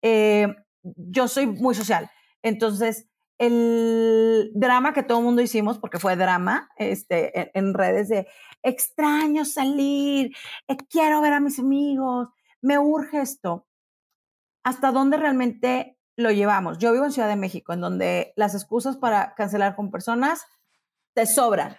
[0.01, 0.47] Eh,
[0.83, 2.11] yo soy muy social,
[2.41, 8.09] entonces el drama que todo el mundo hicimos, porque fue drama este, en, en redes
[8.09, 8.27] de
[8.63, 10.35] extraño salir,
[10.69, 12.29] eh, quiero ver a mis amigos,
[12.63, 13.67] me urge esto.
[14.65, 16.79] ¿Hasta dónde realmente lo llevamos?
[16.79, 20.47] Yo vivo en Ciudad de México, en donde las excusas para cancelar con personas
[21.15, 21.77] te sobran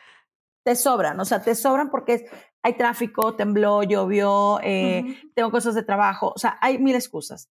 [0.65, 2.23] te sobran, o sea, te sobran porque es,
[2.63, 5.31] hay tráfico, tembló, llovió, eh, uh -huh.
[5.35, 7.49] tengo cosas de trabajo, o sea, hay mil excusas.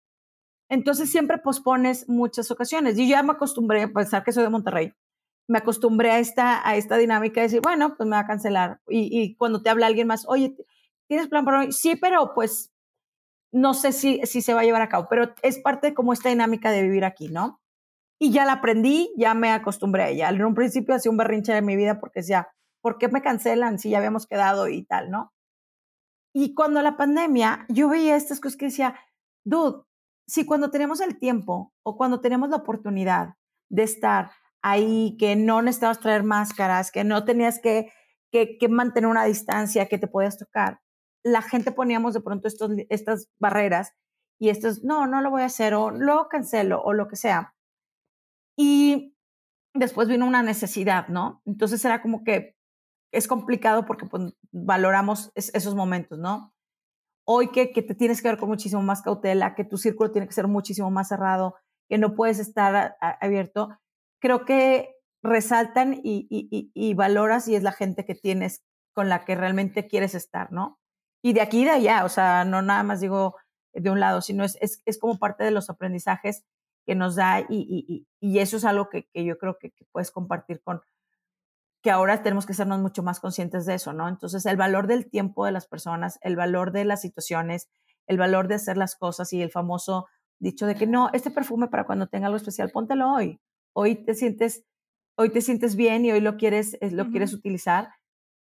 [0.72, 2.96] Entonces siempre pospones muchas ocasiones.
[2.96, 4.94] Yo ya me acostumbré a pensar que soy de Monterrey.
[5.50, 8.80] Me acostumbré a esta, a esta dinámica de decir, bueno, pues me va a cancelar.
[8.88, 10.56] Y, y cuando te habla alguien más, oye,
[11.10, 11.74] ¿tienes plan para hoy?
[11.74, 12.72] Sí, pero pues
[13.52, 16.14] no sé si, si se va a llevar a cabo, pero es parte de como
[16.14, 17.60] esta dinámica de vivir aquí, ¿no?
[18.18, 20.30] Y ya la aprendí, ya me acostumbré a ella.
[20.30, 22.48] En un principio hacía un berrinche de mi vida porque decía,
[22.82, 25.34] ¿por qué me cancelan si ya habíamos quedado y tal, no?
[26.34, 28.96] Y cuando la pandemia, yo veía estas cosas que decía,
[29.44, 29.84] dude,
[30.28, 33.36] si cuando tenemos el tiempo o cuando tenemos la oportunidad
[33.70, 34.32] de estar
[34.62, 37.92] ahí, que no necesitabas traer máscaras, que no tenías que,
[38.32, 40.80] que, mantener una distancia, que te podías tocar,
[41.24, 42.48] la gente poníamos de pronto
[42.90, 43.94] estas barreras
[44.40, 47.54] y estos, no, no lo voy a hacer o lo cancelo o lo que sea.
[48.58, 49.16] Y
[49.74, 51.42] después vino una necesidad, ¿no?
[51.46, 52.56] Entonces era como que
[53.12, 56.54] es complicado porque pues, valoramos es, esos momentos, ¿no?
[57.26, 60.28] Hoy que, que, te tienes que ver con muchísimo más cautela, que tu círculo tiene
[60.28, 61.56] que ser muchísimo más cerrado,
[61.90, 63.70] que no puedes estar abierto,
[64.20, 68.64] creo que resaltan y, y, y, valoras y es la gente que tienes
[68.94, 70.80] con la que realmente quieres estar, ¿no?
[71.24, 73.36] Y de aquí y de allá, o sea, no nada más digo
[73.74, 76.44] de un lado, sino es, es, es como parte de los aprendizajes
[76.86, 80.82] que nos da y, eso es algo que, yo creo que, puedes compartir con,
[81.82, 84.08] que ahora tenemos que sernos mucho más conscientes de eso, ¿no?
[84.08, 87.70] Entonces, el valor del tiempo de las personas, el valor de las situaciones,
[88.08, 90.08] el valor de hacer las cosas y el famoso
[90.40, 93.40] dicho de que no, este perfume para cuando tenga algo especial, póntelo hoy.
[93.74, 94.64] Hoy te sientes,
[95.16, 97.90] hoy te sientes bien y hoy lo quieres, lo quieres utilizar,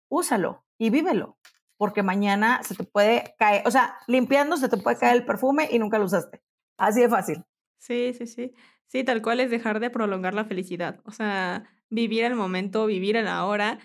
[0.09, 1.39] úsalo y vívelo,
[1.77, 5.69] porque mañana se te puede caer, o sea, limpiando se te puede caer el perfume
[5.71, 6.43] y nunca lo usaste.
[6.79, 7.45] Así de fácil.
[7.79, 8.55] Sí, sí, sí.
[8.87, 11.01] Sí, tal cual es dejar de prolongar la felicidad.
[11.05, 13.79] O sea, vivir el momento, vivir el ahora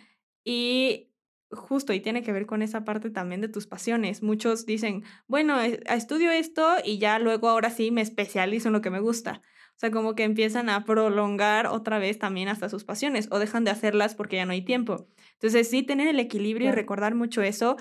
[0.44, 1.12] y
[1.52, 4.24] justo, y tiene que ver con esa parte también de tus pasiones.
[4.24, 8.82] Muchos dicen, bueno, eh, estudio esto y ya luego ahora sí me especializo en lo
[8.82, 9.42] que me gusta.
[9.76, 13.66] O sea, como que empiezan a prolongar otra vez también hasta sus pasiones o dejan
[13.66, 15.08] de hacerlas porque ya no hay tiempo.
[15.34, 17.76] Entonces, sí, tener el equilibrio y recordar mucho eso.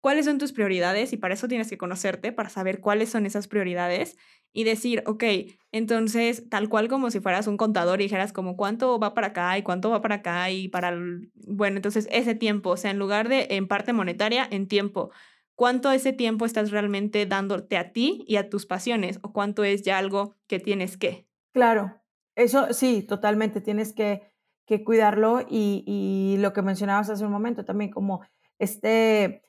[0.00, 1.12] ¿Cuáles son tus prioridades?
[1.12, 4.16] Y para eso tienes que conocerte, para saber cuáles son esas prioridades
[4.52, 5.24] y decir, ok,
[5.72, 9.56] entonces, tal cual como si fueras un contador y dijeras como cuánto va para acá
[9.58, 10.96] y cuánto va para acá y para,
[11.46, 15.10] bueno, entonces ese tiempo, o sea, en lugar de en parte monetaria, en tiempo.
[15.54, 19.18] ¿Cuánto ese tiempo estás realmente dándote a ti y a tus pasiones?
[19.22, 21.26] ¿O cuánto es ya algo que tienes que?
[21.52, 22.00] Claro,
[22.34, 24.22] eso sí, totalmente, tienes que,
[24.66, 28.22] que cuidarlo y, y, lo que mencionabas hace un momento también, como
[28.58, 29.42] este,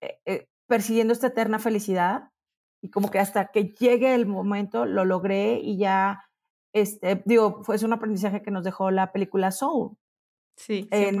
[0.00, 2.30] eh, eh, persiguiendo esta eterna felicidad,
[2.82, 6.24] y como que hasta que llegue el momento lo logré y ya,
[6.72, 9.96] este, digo, fue un aprendizaje que nos dejó la película Soul.
[10.56, 11.12] Sí, eh,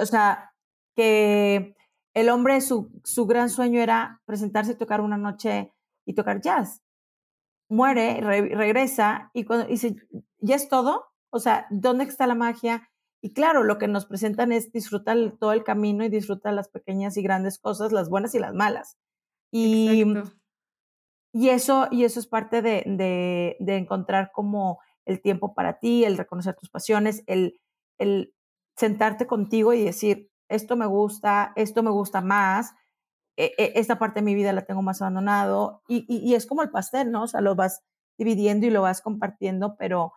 [0.00, 0.52] o sea,
[0.96, 1.76] que
[2.14, 5.72] el hombre, su, su gran sueño era presentarse y tocar una noche
[6.04, 6.82] y tocar jazz.
[7.68, 9.96] Muere, regresa y cuando dice,
[10.38, 11.06] ¿ya es todo?
[11.30, 12.90] O sea, ¿dónde está la magia?
[13.24, 17.16] Y claro, lo que nos presentan es disfrutar todo el camino y disfrutar las pequeñas
[17.16, 18.98] y grandes cosas, las buenas y las malas.
[19.52, 20.04] Y,
[21.32, 26.04] y eso, y eso es parte de, de, de, encontrar como el tiempo para ti,
[26.04, 27.60] el reconocer tus pasiones, el,
[27.98, 28.34] el
[28.76, 32.74] sentarte contigo y decir, esto me gusta, esto me gusta más,
[33.36, 35.82] e, e, esta parte de mi vida la tengo más abandonado.
[35.86, 37.22] Y, y, y, es como el pastel, ¿no?
[37.22, 37.84] O sea, lo vas
[38.18, 40.12] dividiendo y lo vas compartiendo, pero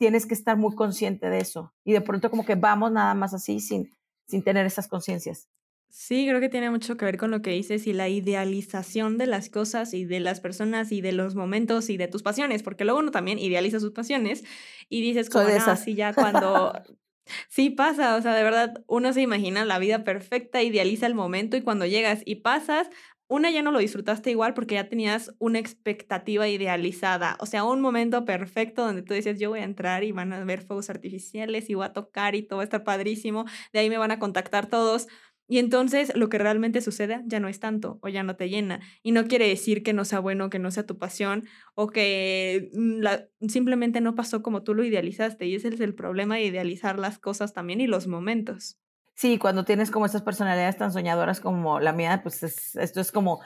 [0.00, 1.74] tienes que estar muy consciente de eso.
[1.84, 3.92] Y de pronto como que vamos nada más así sin,
[4.26, 5.50] sin tener esas conciencias.
[5.90, 9.26] Sí, creo que tiene mucho que ver con lo que dices y la idealización de
[9.26, 12.84] las cosas y de las personas y de los momentos y de tus pasiones, porque
[12.86, 14.42] luego uno también idealiza sus pasiones
[14.88, 16.72] y dices como, no, así ya cuando...
[17.48, 21.58] sí pasa, o sea, de verdad, uno se imagina la vida perfecta, idealiza el momento
[21.58, 22.88] y cuando llegas y pasas,
[23.30, 27.80] una ya no lo disfrutaste igual porque ya tenías una expectativa idealizada, o sea, un
[27.80, 31.70] momento perfecto donde tú dices, yo voy a entrar y van a ver fuegos artificiales
[31.70, 34.18] y voy a tocar y todo va a estar padrísimo, de ahí me van a
[34.18, 35.06] contactar todos,
[35.50, 38.80] y entonces lo que realmente sucede ya no es tanto o ya no te llena.
[39.02, 42.70] Y no quiere decir que no sea bueno, que no sea tu pasión o que
[42.72, 45.46] mm, simplemente no pasó como tú lo idealizaste.
[45.46, 48.79] Y ese es el problema de idealizar las cosas también y los momentos.
[49.20, 53.40] Sí, cuando tienes como estas personalidades tan soñadoras como la mía, pues esto es como,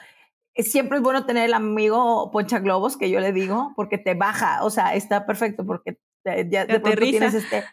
[0.55, 4.63] siempre es bueno tener el amigo poncha globos, que yo le digo, porque te baja,
[4.63, 7.65] o sea, está perfecto porque ya de pronto tienes este,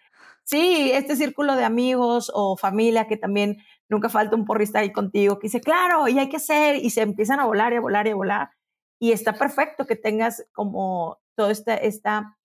[0.43, 5.39] sí, este círculo de amigos o familia que también nunca falta un porrista ahí contigo
[5.39, 8.09] que dice, claro, y hay que hacer, y se empiezan a volar y a volar
[8.09, 8.51] y a volar.
[8.99, 12.37] Y está perfecto que tengas como toda esta, esta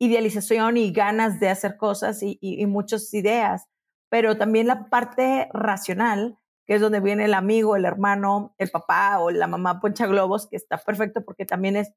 [0.00, 3.68] idealización y ganas de hacer cosas y, y, muchas ideas,
[4.14, 6.38] pero también la parte racional,
[6.68, 10.46] que es donde viene el amigo, el hermano, el papá o la mamá poncha globos,
[10.46, 11.92] que está perfecto porque también es,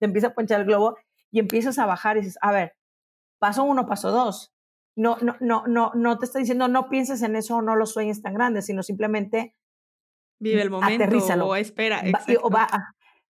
[0.00, 0.96] te empieza a ponchar el globo
[1.30, 2.74] y empiezas a bajar y dices, a ver,
[3.38, 4.52] paso uno, paso dos,
[4.96, 7.86] no, no, no, no, no te está diciendo no pienses en eso o no lo
[7.86, 9.54] sueñes tan grande, sino simplemente
[10.40, 11.46] vive el momento aterrízalo.
[11.46, 12.00] o espera.
[12.04, 12.66] Exacto, va,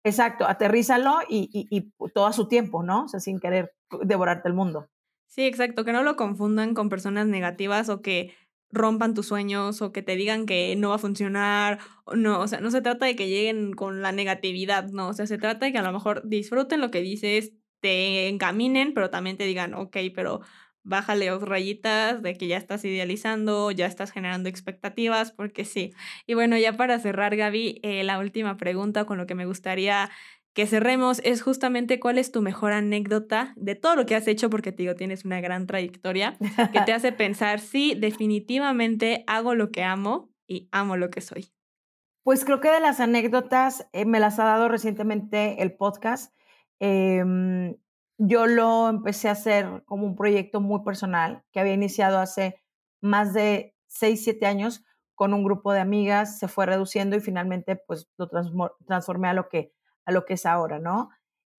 [0.05, 3.07] exacto aterrízalo y, y, y, todo a su tiempo, ¿no?
[3.07, 3.74] O sea, sin querer
[4.05, 4.89] devorarte el mundo.
[5.31, 8.35] Sí, exacto, que no lo confundan con personas negativas o que
[8.70, 11.79] rompan tus sueños o que te digan que no va a funcionar,
[12.14, 15.26] no, o sea, no se trata de que lleguen con la negatividad, no, o sea,
[15.26, 19.37] se trata de que a lo mejor disfruten lo que dices, te encaminen, pero también
[19.37, 20.41] te digan, ok, pero
[20.83, 25.93] bájale dos rayitas de que ya estás idealizando, ya estás generando expectativas, porque sí.
[26.26, 30.11] Y bueno, ya para cerrar, Gaby, eh, la última pregunta con lo que me gustaría
[30.59, 34.51] que cerremos es justamente cuál es tu mejor anécdota de todo lo que has hecho,
[34.51, 36.37] porque te digo, tienes una gran trayectoria
[36.73, 41.53] que te hace pensar, sí, definitivamente hago lo que amo y amo lo que soy.
[42.25, 46.35] Pues creo que de las anécdotas eh, me las ha dado recientemente el podcast.
[46.81, 47.77] Em,
[48.19, 52.61] yo lo empecé a hacer como un proyecto muy personal que había iniciado hace
[53.01, 54.85] más de 6, 7 años
[55.15, 58.29] con un grupo de amigas, se fue reduciendo y finalmente pues lo
[58.89, 59.73] transformé a lo que,
[60.09, 61.11] a lo que es ahora, ¿no?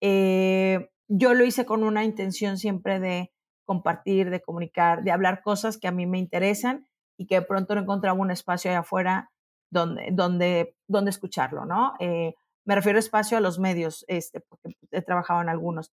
[0.02, 3.32] Eh, yo lo hice con una intención siempre de
[3.64, 7.76] compartir, de comunicar, de hablar cosas que a mí me interesan y que de pronto
[7.76, 9.30] no encontraba un espacio allá afuera
[9.70, 11.94] donde, donde, donde escucharlo, ¿no?
[12.00, 12.34] Eh,
[12.66, 15.92] me refiero espacio a los medios, este, porque he trabajado en algunos.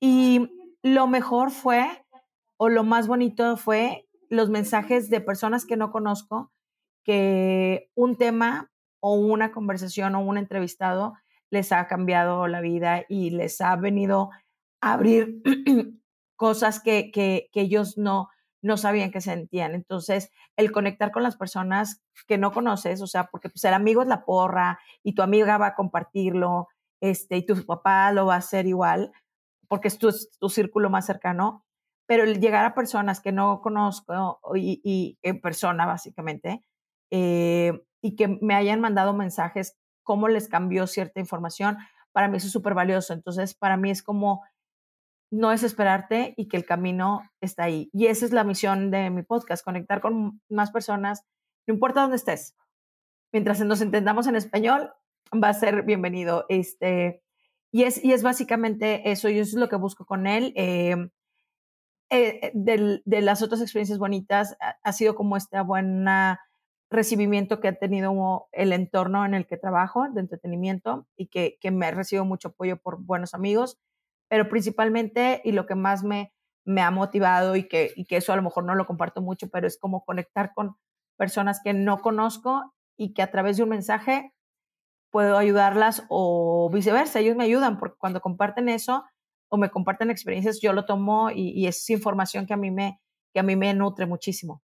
[0.00, 0.50] Y
[0.82, 2.04] lo mejor fue,
[2.56, 6.50] o lo más bonito fue los mensajes de personas que no conozco,
[7.04, 11.14] que un tema o una conversación o un entrevistado
[11.56, 14.30] les ha cambiado la vida y les ha venido
[14.82, 15.42] a abrir
[16.36, 18.28] cosas que, que, ellos no,
[18.62, 19.74] no sabían que sentían.
[19.74, 24.02] Entonces, el conectar con las personas que no conoces, o sea, porque pues el amigo
[24.02, 26.68] es la porra y tu amiga va a compartirlo,
[27.00, 29.12] este, y tu papá lo va a hacer igual,
[29.66, 31.64] porque es tu, tu círculo más cercano,
[32.06, 36.62] pero el llegar a personas que no conozco y, y en persona, básicamente,
[37.10, 39.74] eh, y que me hayan mandado mensajes,
[40.06, 41.76] cómo les cambió cierta información,
[42.12, 43.12] para mí eso es súper valioso.
[43.12, 44.42] Entonces, para mí es como
[45.30, 47.90] no es esperarte y que el camino está ahí.
[47.92, 51.24] Y esa es la misión de mi podcast, conectar con más personas,
[51.66, 52.54] no importa dónde estés.
[53.32, 54.92] Mientras nos entendamos en español,
[55.34, 56.46] va a ser bienvenido.
[56.48, 57.22] Este,
[57.72, 60.52] y, es, y es básicamente eso, y eso es lo que busco con él.
[60.54, 61.10] Em,
[62.08, 66.06] eh, de, las otras experiencias bonitas ha, sido como este buen
[66.90, 71.70] recibimiento que ha tenido el entorno en el que trabajo de entretenimiento y que, que
[71.70, 73.78] me ha recibido mucho apoyo por buenos amigos
[74.28, 76.32] pero principalmente y lo que más me,
[76.64, 79.48] me ha motivado y que, y que eso a lo mejor no lo comparto mucho,
[79.50, 80.76] pero es como conectar con
[81.16, 84.32] personas que no conozco y que a través de un mensaje
[85.10, 89.04] puedo ayudarlas o viceversa, ellos me ayudan porque cuando comparten eso
[89.48, 93.00] o me comparten experiencias, yo lo tomo y, y es información que a mí me,
[93.32, 94.62] que a mí me nutre muchísimo.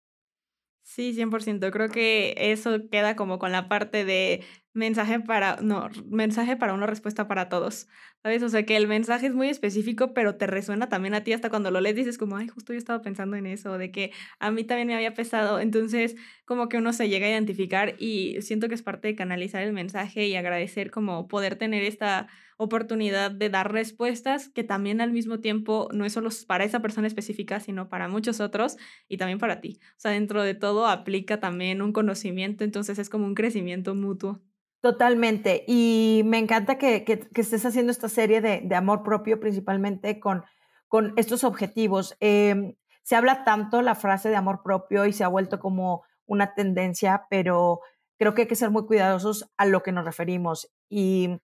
[0.94, 1.72] Sí, 100%.
[1.72, 4.44] Creo que eso queda como con la parte de
[4.74, 7.88] mensaje para, no, mensaje para una respuesta para todos,
[8.24, 8.42] ¿sabes?
[8.44, 11.50] O sea, que el mensaje es muy específico, pero te resuena también a ti hasta
[11.50, 14.52] cuando lo lees, dices como, ay, justo yo estaba pensando en eso, de que a
[14.52, 15.60] mí también me había pesado.
[15.60, 16.16] Entonces,
[16.46, 19.74] como que uno se llega a identificar y siento que es parte de canalizar el
[19.74, 25.40] mensaje y agradecer como poder tener esta oportunidad de dar respuestas que también al mismo
[25.40, 29.62] tiempo no es solo para esa persona específica, sino para muchos otros y también para
[29.62, 29.80] ti.
[29.98, 34.42] O sea, dentro de todo aplica también un conocimiento, entonces es como un crecimiento mutuo.
[34.82, 35.64] Totalmente.
[35.68, 40.44] Y me encanta que, que, estés haciendo esta serie de, de, amor propio, principalmente con,
[40.88, 42.18] con estos objetivos.
[42.20, 46.56] Em, se habla tanto la frase de amor propio y se ha vuelto como una
[46.56, 47.82] tendencia, pero
[48.18, 50.72] creo que hay que ser muy cuidadosos a lo que nos referimos.
[50.90, 51.40] Y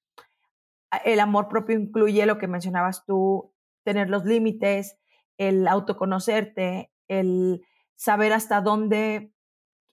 [1.05, 4.97] el amor propio incluye lo que mencionabas tú, tener los límites,
[5.37, 7.63] el autoconocerte, el
[7.95, 9.31] saber hasta dónde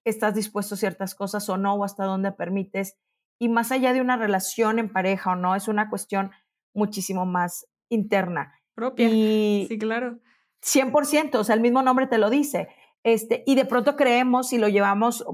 [0.04, 2.96] estás dispuesto a ciertas cosas o no, o hasta dónde permites
[3.38, 6.30] y más allá de una relación en pareja o no, es una cuestión
[6.74, 8.60] muchísimo más interna.
[8.74, 9.08] Propia.
[9.08, 10.18] Y sí, claro.
[10.62, 12.68] 100%, o sea, el mismo nombre te lo dice.
[13.04, 15.24] Este, y de pronto creemos y lo llevamos,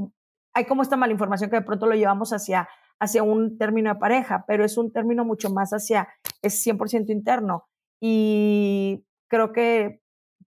[0.55, 4.01] hay como esta mala información que de pronto lo llevamos hacia, hacia un término de
[4.01, 6.09] pareja, pero es un término mucho más hacia,
[6.43, 7.69] es 100% interno.
[8.03, 10.01] Y creo que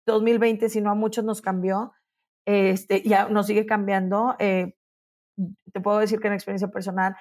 [0.06, 1.94] 2020, si no a muchos nos cambió,
[2.46, 4.36] este, ya nos sigue cambiando.
[4.40, 4.76] Eh,
[5.72, 7.16] te puedo decir que en experiencia personal,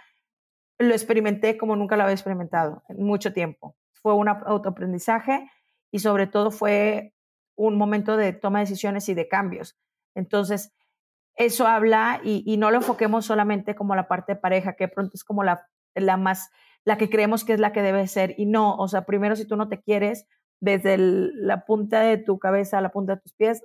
[0.83, 3.77] lo experimenté como nunca lo había experimentado en mucho tiempo.
[3.93, 5.51] Fue un autoaprendizaje
[5.91, 7.15] y sobre todo fue
[7.57, 9.79] un momento de toma de decisiones y de cambios.
[10.15, 10.73] Entonces,
[11.35, 15.25] eso habla y, no lo enfoquemos solamente como la parte de pareja, que pronto es
[15.25, 16.51] como la, la más,
[16.85, 18.35] la que creemos que es la que debe ser.
[18.37, 20.27] Y no, o sea, primero si tú no te quieres,
[20.61, 23.63] desde la punta de tu cabeza a la punta de tus pies,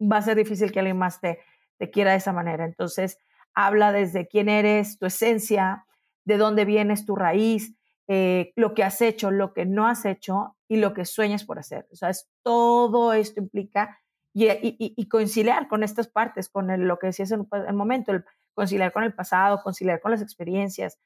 [0.00, 1.40] va a ser difícil que alguien más te,
[1.78, 2.64] te quiera de esa manera.
[2.64, 3.18] Entonces,
[3.54, 5.86] habla desde quién eres, tu esencia,
[6.24, 7.74] de dónde vienes, tu raíz,
[8.06, 11.58] eh, lo que has hecho, lo que no has hecho y lo que sueñas por
[11.58, 11.86] hacer.
[11.92, 13.98] O sea, es, todo esto implica
[14.34, 18.12] y, y, conciliar con estas partes, con lo que decías en el momento,
[18.52, 20.98] conciliar con el pasado, conciliar con las experiencias.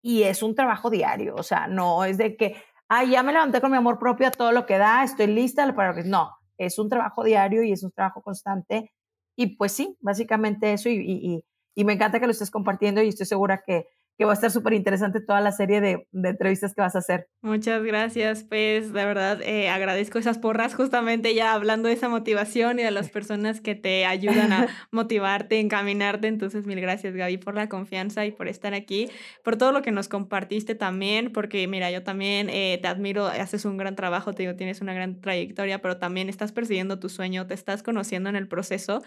[0.00, 2.56] Y es un trabajo diario, o sea, no es de que,
[2.88, 5.74] ay, ya me levanté con mi amor propio a todo lo que da, estoy lista
[5.74, 8.92] para no, es un trabajo diario y es un trabajo constante
[9.36, 11.42] y pues sí, básicamente eso y,
[11.74, 13.86] y, me encanta que lo estés compartiendo y estoy segura que,
[14.20, 16.98] que va a estar súper interesante toda la serie de, de, entrevistas que vas a
[16.98, 17.30] hacer.
[17.40, 22.78] Muchas gracias, pues de verdad eh, agradezco esas porras justamente ya hablando de esa motivación
[22.78, 27.54] y de las personas que te ayudan a motivarte, encaminarte, entonces mil gracias Gaby por
[27.54, 29.08] la confianza y por estar aquí,
[29.42, 33.64] por todo lo que nos compartiste también, porque mira, yo también eh, te admiro, haces
[33.64, 37.46] un gran trabajo, te digo, tienes una gran trayectoria, pero también estás persiguiendo tu sueño,
[37.46, 39.00] te estás conociendo en el proceso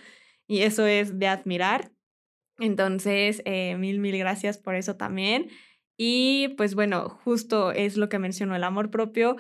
[0.48, 1.92] y eso es de admirar.
[2.60, 5.50] Entonces, eh, mil, mil gracias por eso también.
[5.98, 9.36] Y pues bueno, justo es lo que mencionó el amor propio.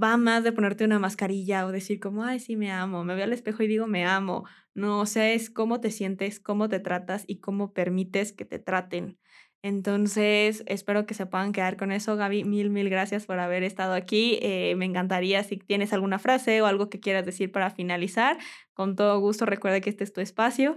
[0.00, 3.04] Va más de ponerte una mascarilla o decir como, ay, sí, me amo.
[3.04, 4.44] Me veo al espejo y digo, me amo.
[4.74, 8.58] No, o sea, es cómo te sientes, cómo te tratas y cómo permites que te
[8.58, 9.18] traten.
[9.62, 12.16] Entonces, espero que se puedan quedar con eso.
[12.16, 14.38] Gaby, mil, mil gracias por haber estado aquí.
[14.42, 18.36] Eh, me encantaría si tienes alguna frase o algo que quieras decir para finalizar.
[18.74, 20.74] Con todo gusto, recuerda que este es tu espacio.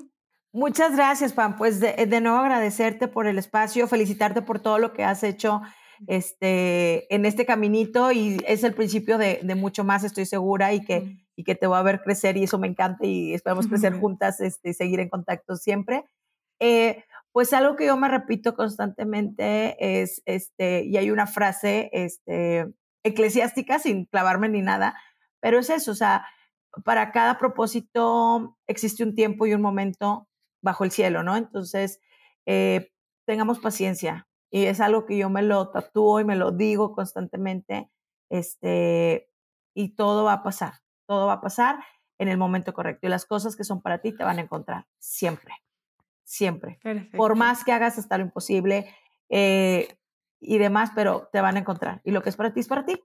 [0.53, 1.55] Muchas gracias, Pam.
[1.57, 5.61] Pues de, nuevo agradecerte por el espacio, felicitarte por todo lo que has hecho
[6.07, 11.17] este, en este caminito y es el principio de, mucho más, estoy segura, y que,
[11.35, 14.39] y que te voy a ver crecer y eso me encanta y esperamos crecer juntas
[14.39, 16.05] este, y seguir en contacto siempre.
[16.59, 22.65] Eh, pues algo que yo me repito constantemente es, este, y hay una frase este,
[23.03, 24.95] eclesiástica sin clavarme ni nada,
[25.39, 26.25] pero es eso, o sea,
[26.83, 30.27] para cada propósito existe un tiempo y un momento
[30.61, 31.35] bajo el cielo, ¿no?
[31.35, 32.01] Entonces,
[32.45, 32.91] eh,
[33.25, 37.89] tengamos paciencia y es algo que yo me lo tatúo y me lo digo constantemente,
[38.29, 39.29] este,
[39.73, 40.73] y todo va a pasar,
[41.05, 41.79] todo va a pasar
[42.19, 44.87] en el momento correcto y las cosas que son para ti te van a encontrar
[44.97, 45.53] siempre
[46.27, 46.79] siempre.
[47.15, 48.93] Por más que hagas hasta lo imposible
[49.29, 49.87] eh,
[50.39, 52.01] y demás, pero te van a encontrar.
[52.03, 53.01] Y lo que es para ti es para ti.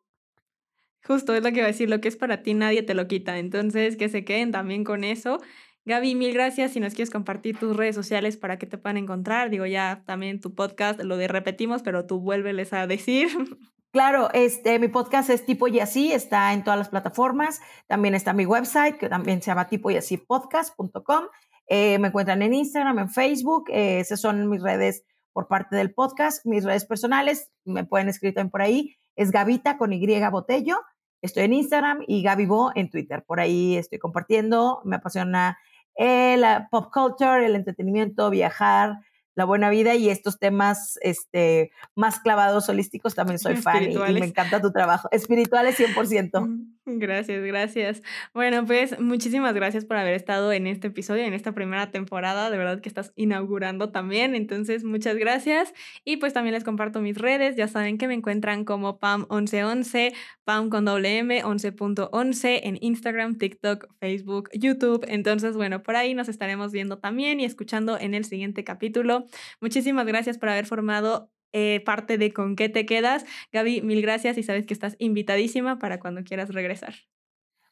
[1.04, 3.06] Justo es lo que iba a decir, lo que es para ti nadie te lo
[3.06, 3.38] quita.
[3.38, 5.40] Entonces, que se queden también con eso.
[5.84, 6.72] Gaby, mil gracias.
[6.72, 10.40] Si nos quieres compartir tus redes sociales para que te puedan encontrar, digo ya también
[10.40, 13.28] tu podcast, lo de repetimos, pero tú vuélveles a decir.
[13.92, 17.60] Claro, este, mi podcast es Tipo y Así, está en todas las plataformas.
[17.88, 21.26] También está mi website, que también se llama tipo y así podcast.com.
[21.66, 23.64] Eh, me encuentran en Instagram, en Facebook.
[23.68, 25.04] Eh, esas son mis redes
[25.34, 26.46] por parte del podcast.
[26.46, 28.96] Mis redes personales, me pueden escribir también por ahí.
[29.14, 30.78] Es Gavita con Y Botello.
[31.22, 33.24] Estoy en Instagram y Gaby Bo en Twitter.
[33.26, 34.80] Por ahí estoy compartiendo.
[34.84, 35.58] Me apasiona
[35.96, 38.98] la pop culture, el entretenimiento, viajar,
[39.34, 44.26] la buena vida y estos temas este, más clavados holísticos también soy fan y, me
[44.26, 45.08] encanta tu trabajo.
[45.10, 46.66] Espirituales 100%.
[46.84, 48.02] Gracias, gracias.
[48.34, 52.50] Bueno, pues muchísimas gracias por haber estado en este episodio, en esta primera temporada.
[52.50, 54.34] De verdad que estás inaugurando también.
[54.34, 55.72] Entonces, muchas gracias.
[56.04, 57.54] Y pues también les comparto mis redes.
[57.54, 60.12] Ya saben que me encuentran como PAM1111,
[60.44, 65.04] PAM con doble M, 11.11 en Instagram, TikTok, Facebook, YouTube.
[65.06, 69.26] Entonces, bueno, por ahí nos estaremos viendo también y escuchando en el siguiente capítulo.
[69.60, 73.24] Muchísimas gracias por haber formado eh, parte de con qué te quedas.
[73.52, 76.94] Gaby, mil gracias y sabes que estás invitadísima para cuando quieras regresar.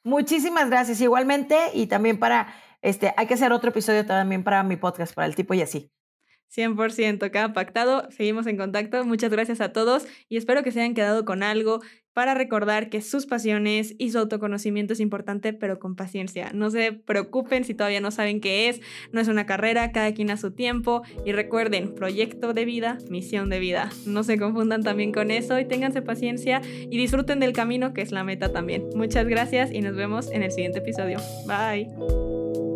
[0.03, 4.77] Muchísimas gracias igualmente y también para, este, hay que hacer otro episodio también para mi
[4.77, 5.91] podcast, para el tipo y así.
[6.51, 8.11] 100%, cada pactado.
[8.11, 9.05] Seguimos en contacto.
[9.05, 11.81] Muchas gracias a todos y espero que se hayan quedado con algo
[12.13, 16.51] para recordar que sus pasiones y su autoconocimiento es importante, pero con paciencia.
[16.53, 18.81] No se preocupen si todavía no saben qué es,
[19.13, 21.03] no es una carrera, cada quien a su tiempo.
[21.25, 23.91] Y recuerden, proyecto de vida, misión de vida.
[24.07, 28.13] No se confundan también con eso y ténganse paciencia y disfruten del camino que es
[28.13, 28.89] la meta también.
[28.95, 31.19] Muchas gracias y nos vemos en el siguiente episodio.
[31.47, 32.70] Bye.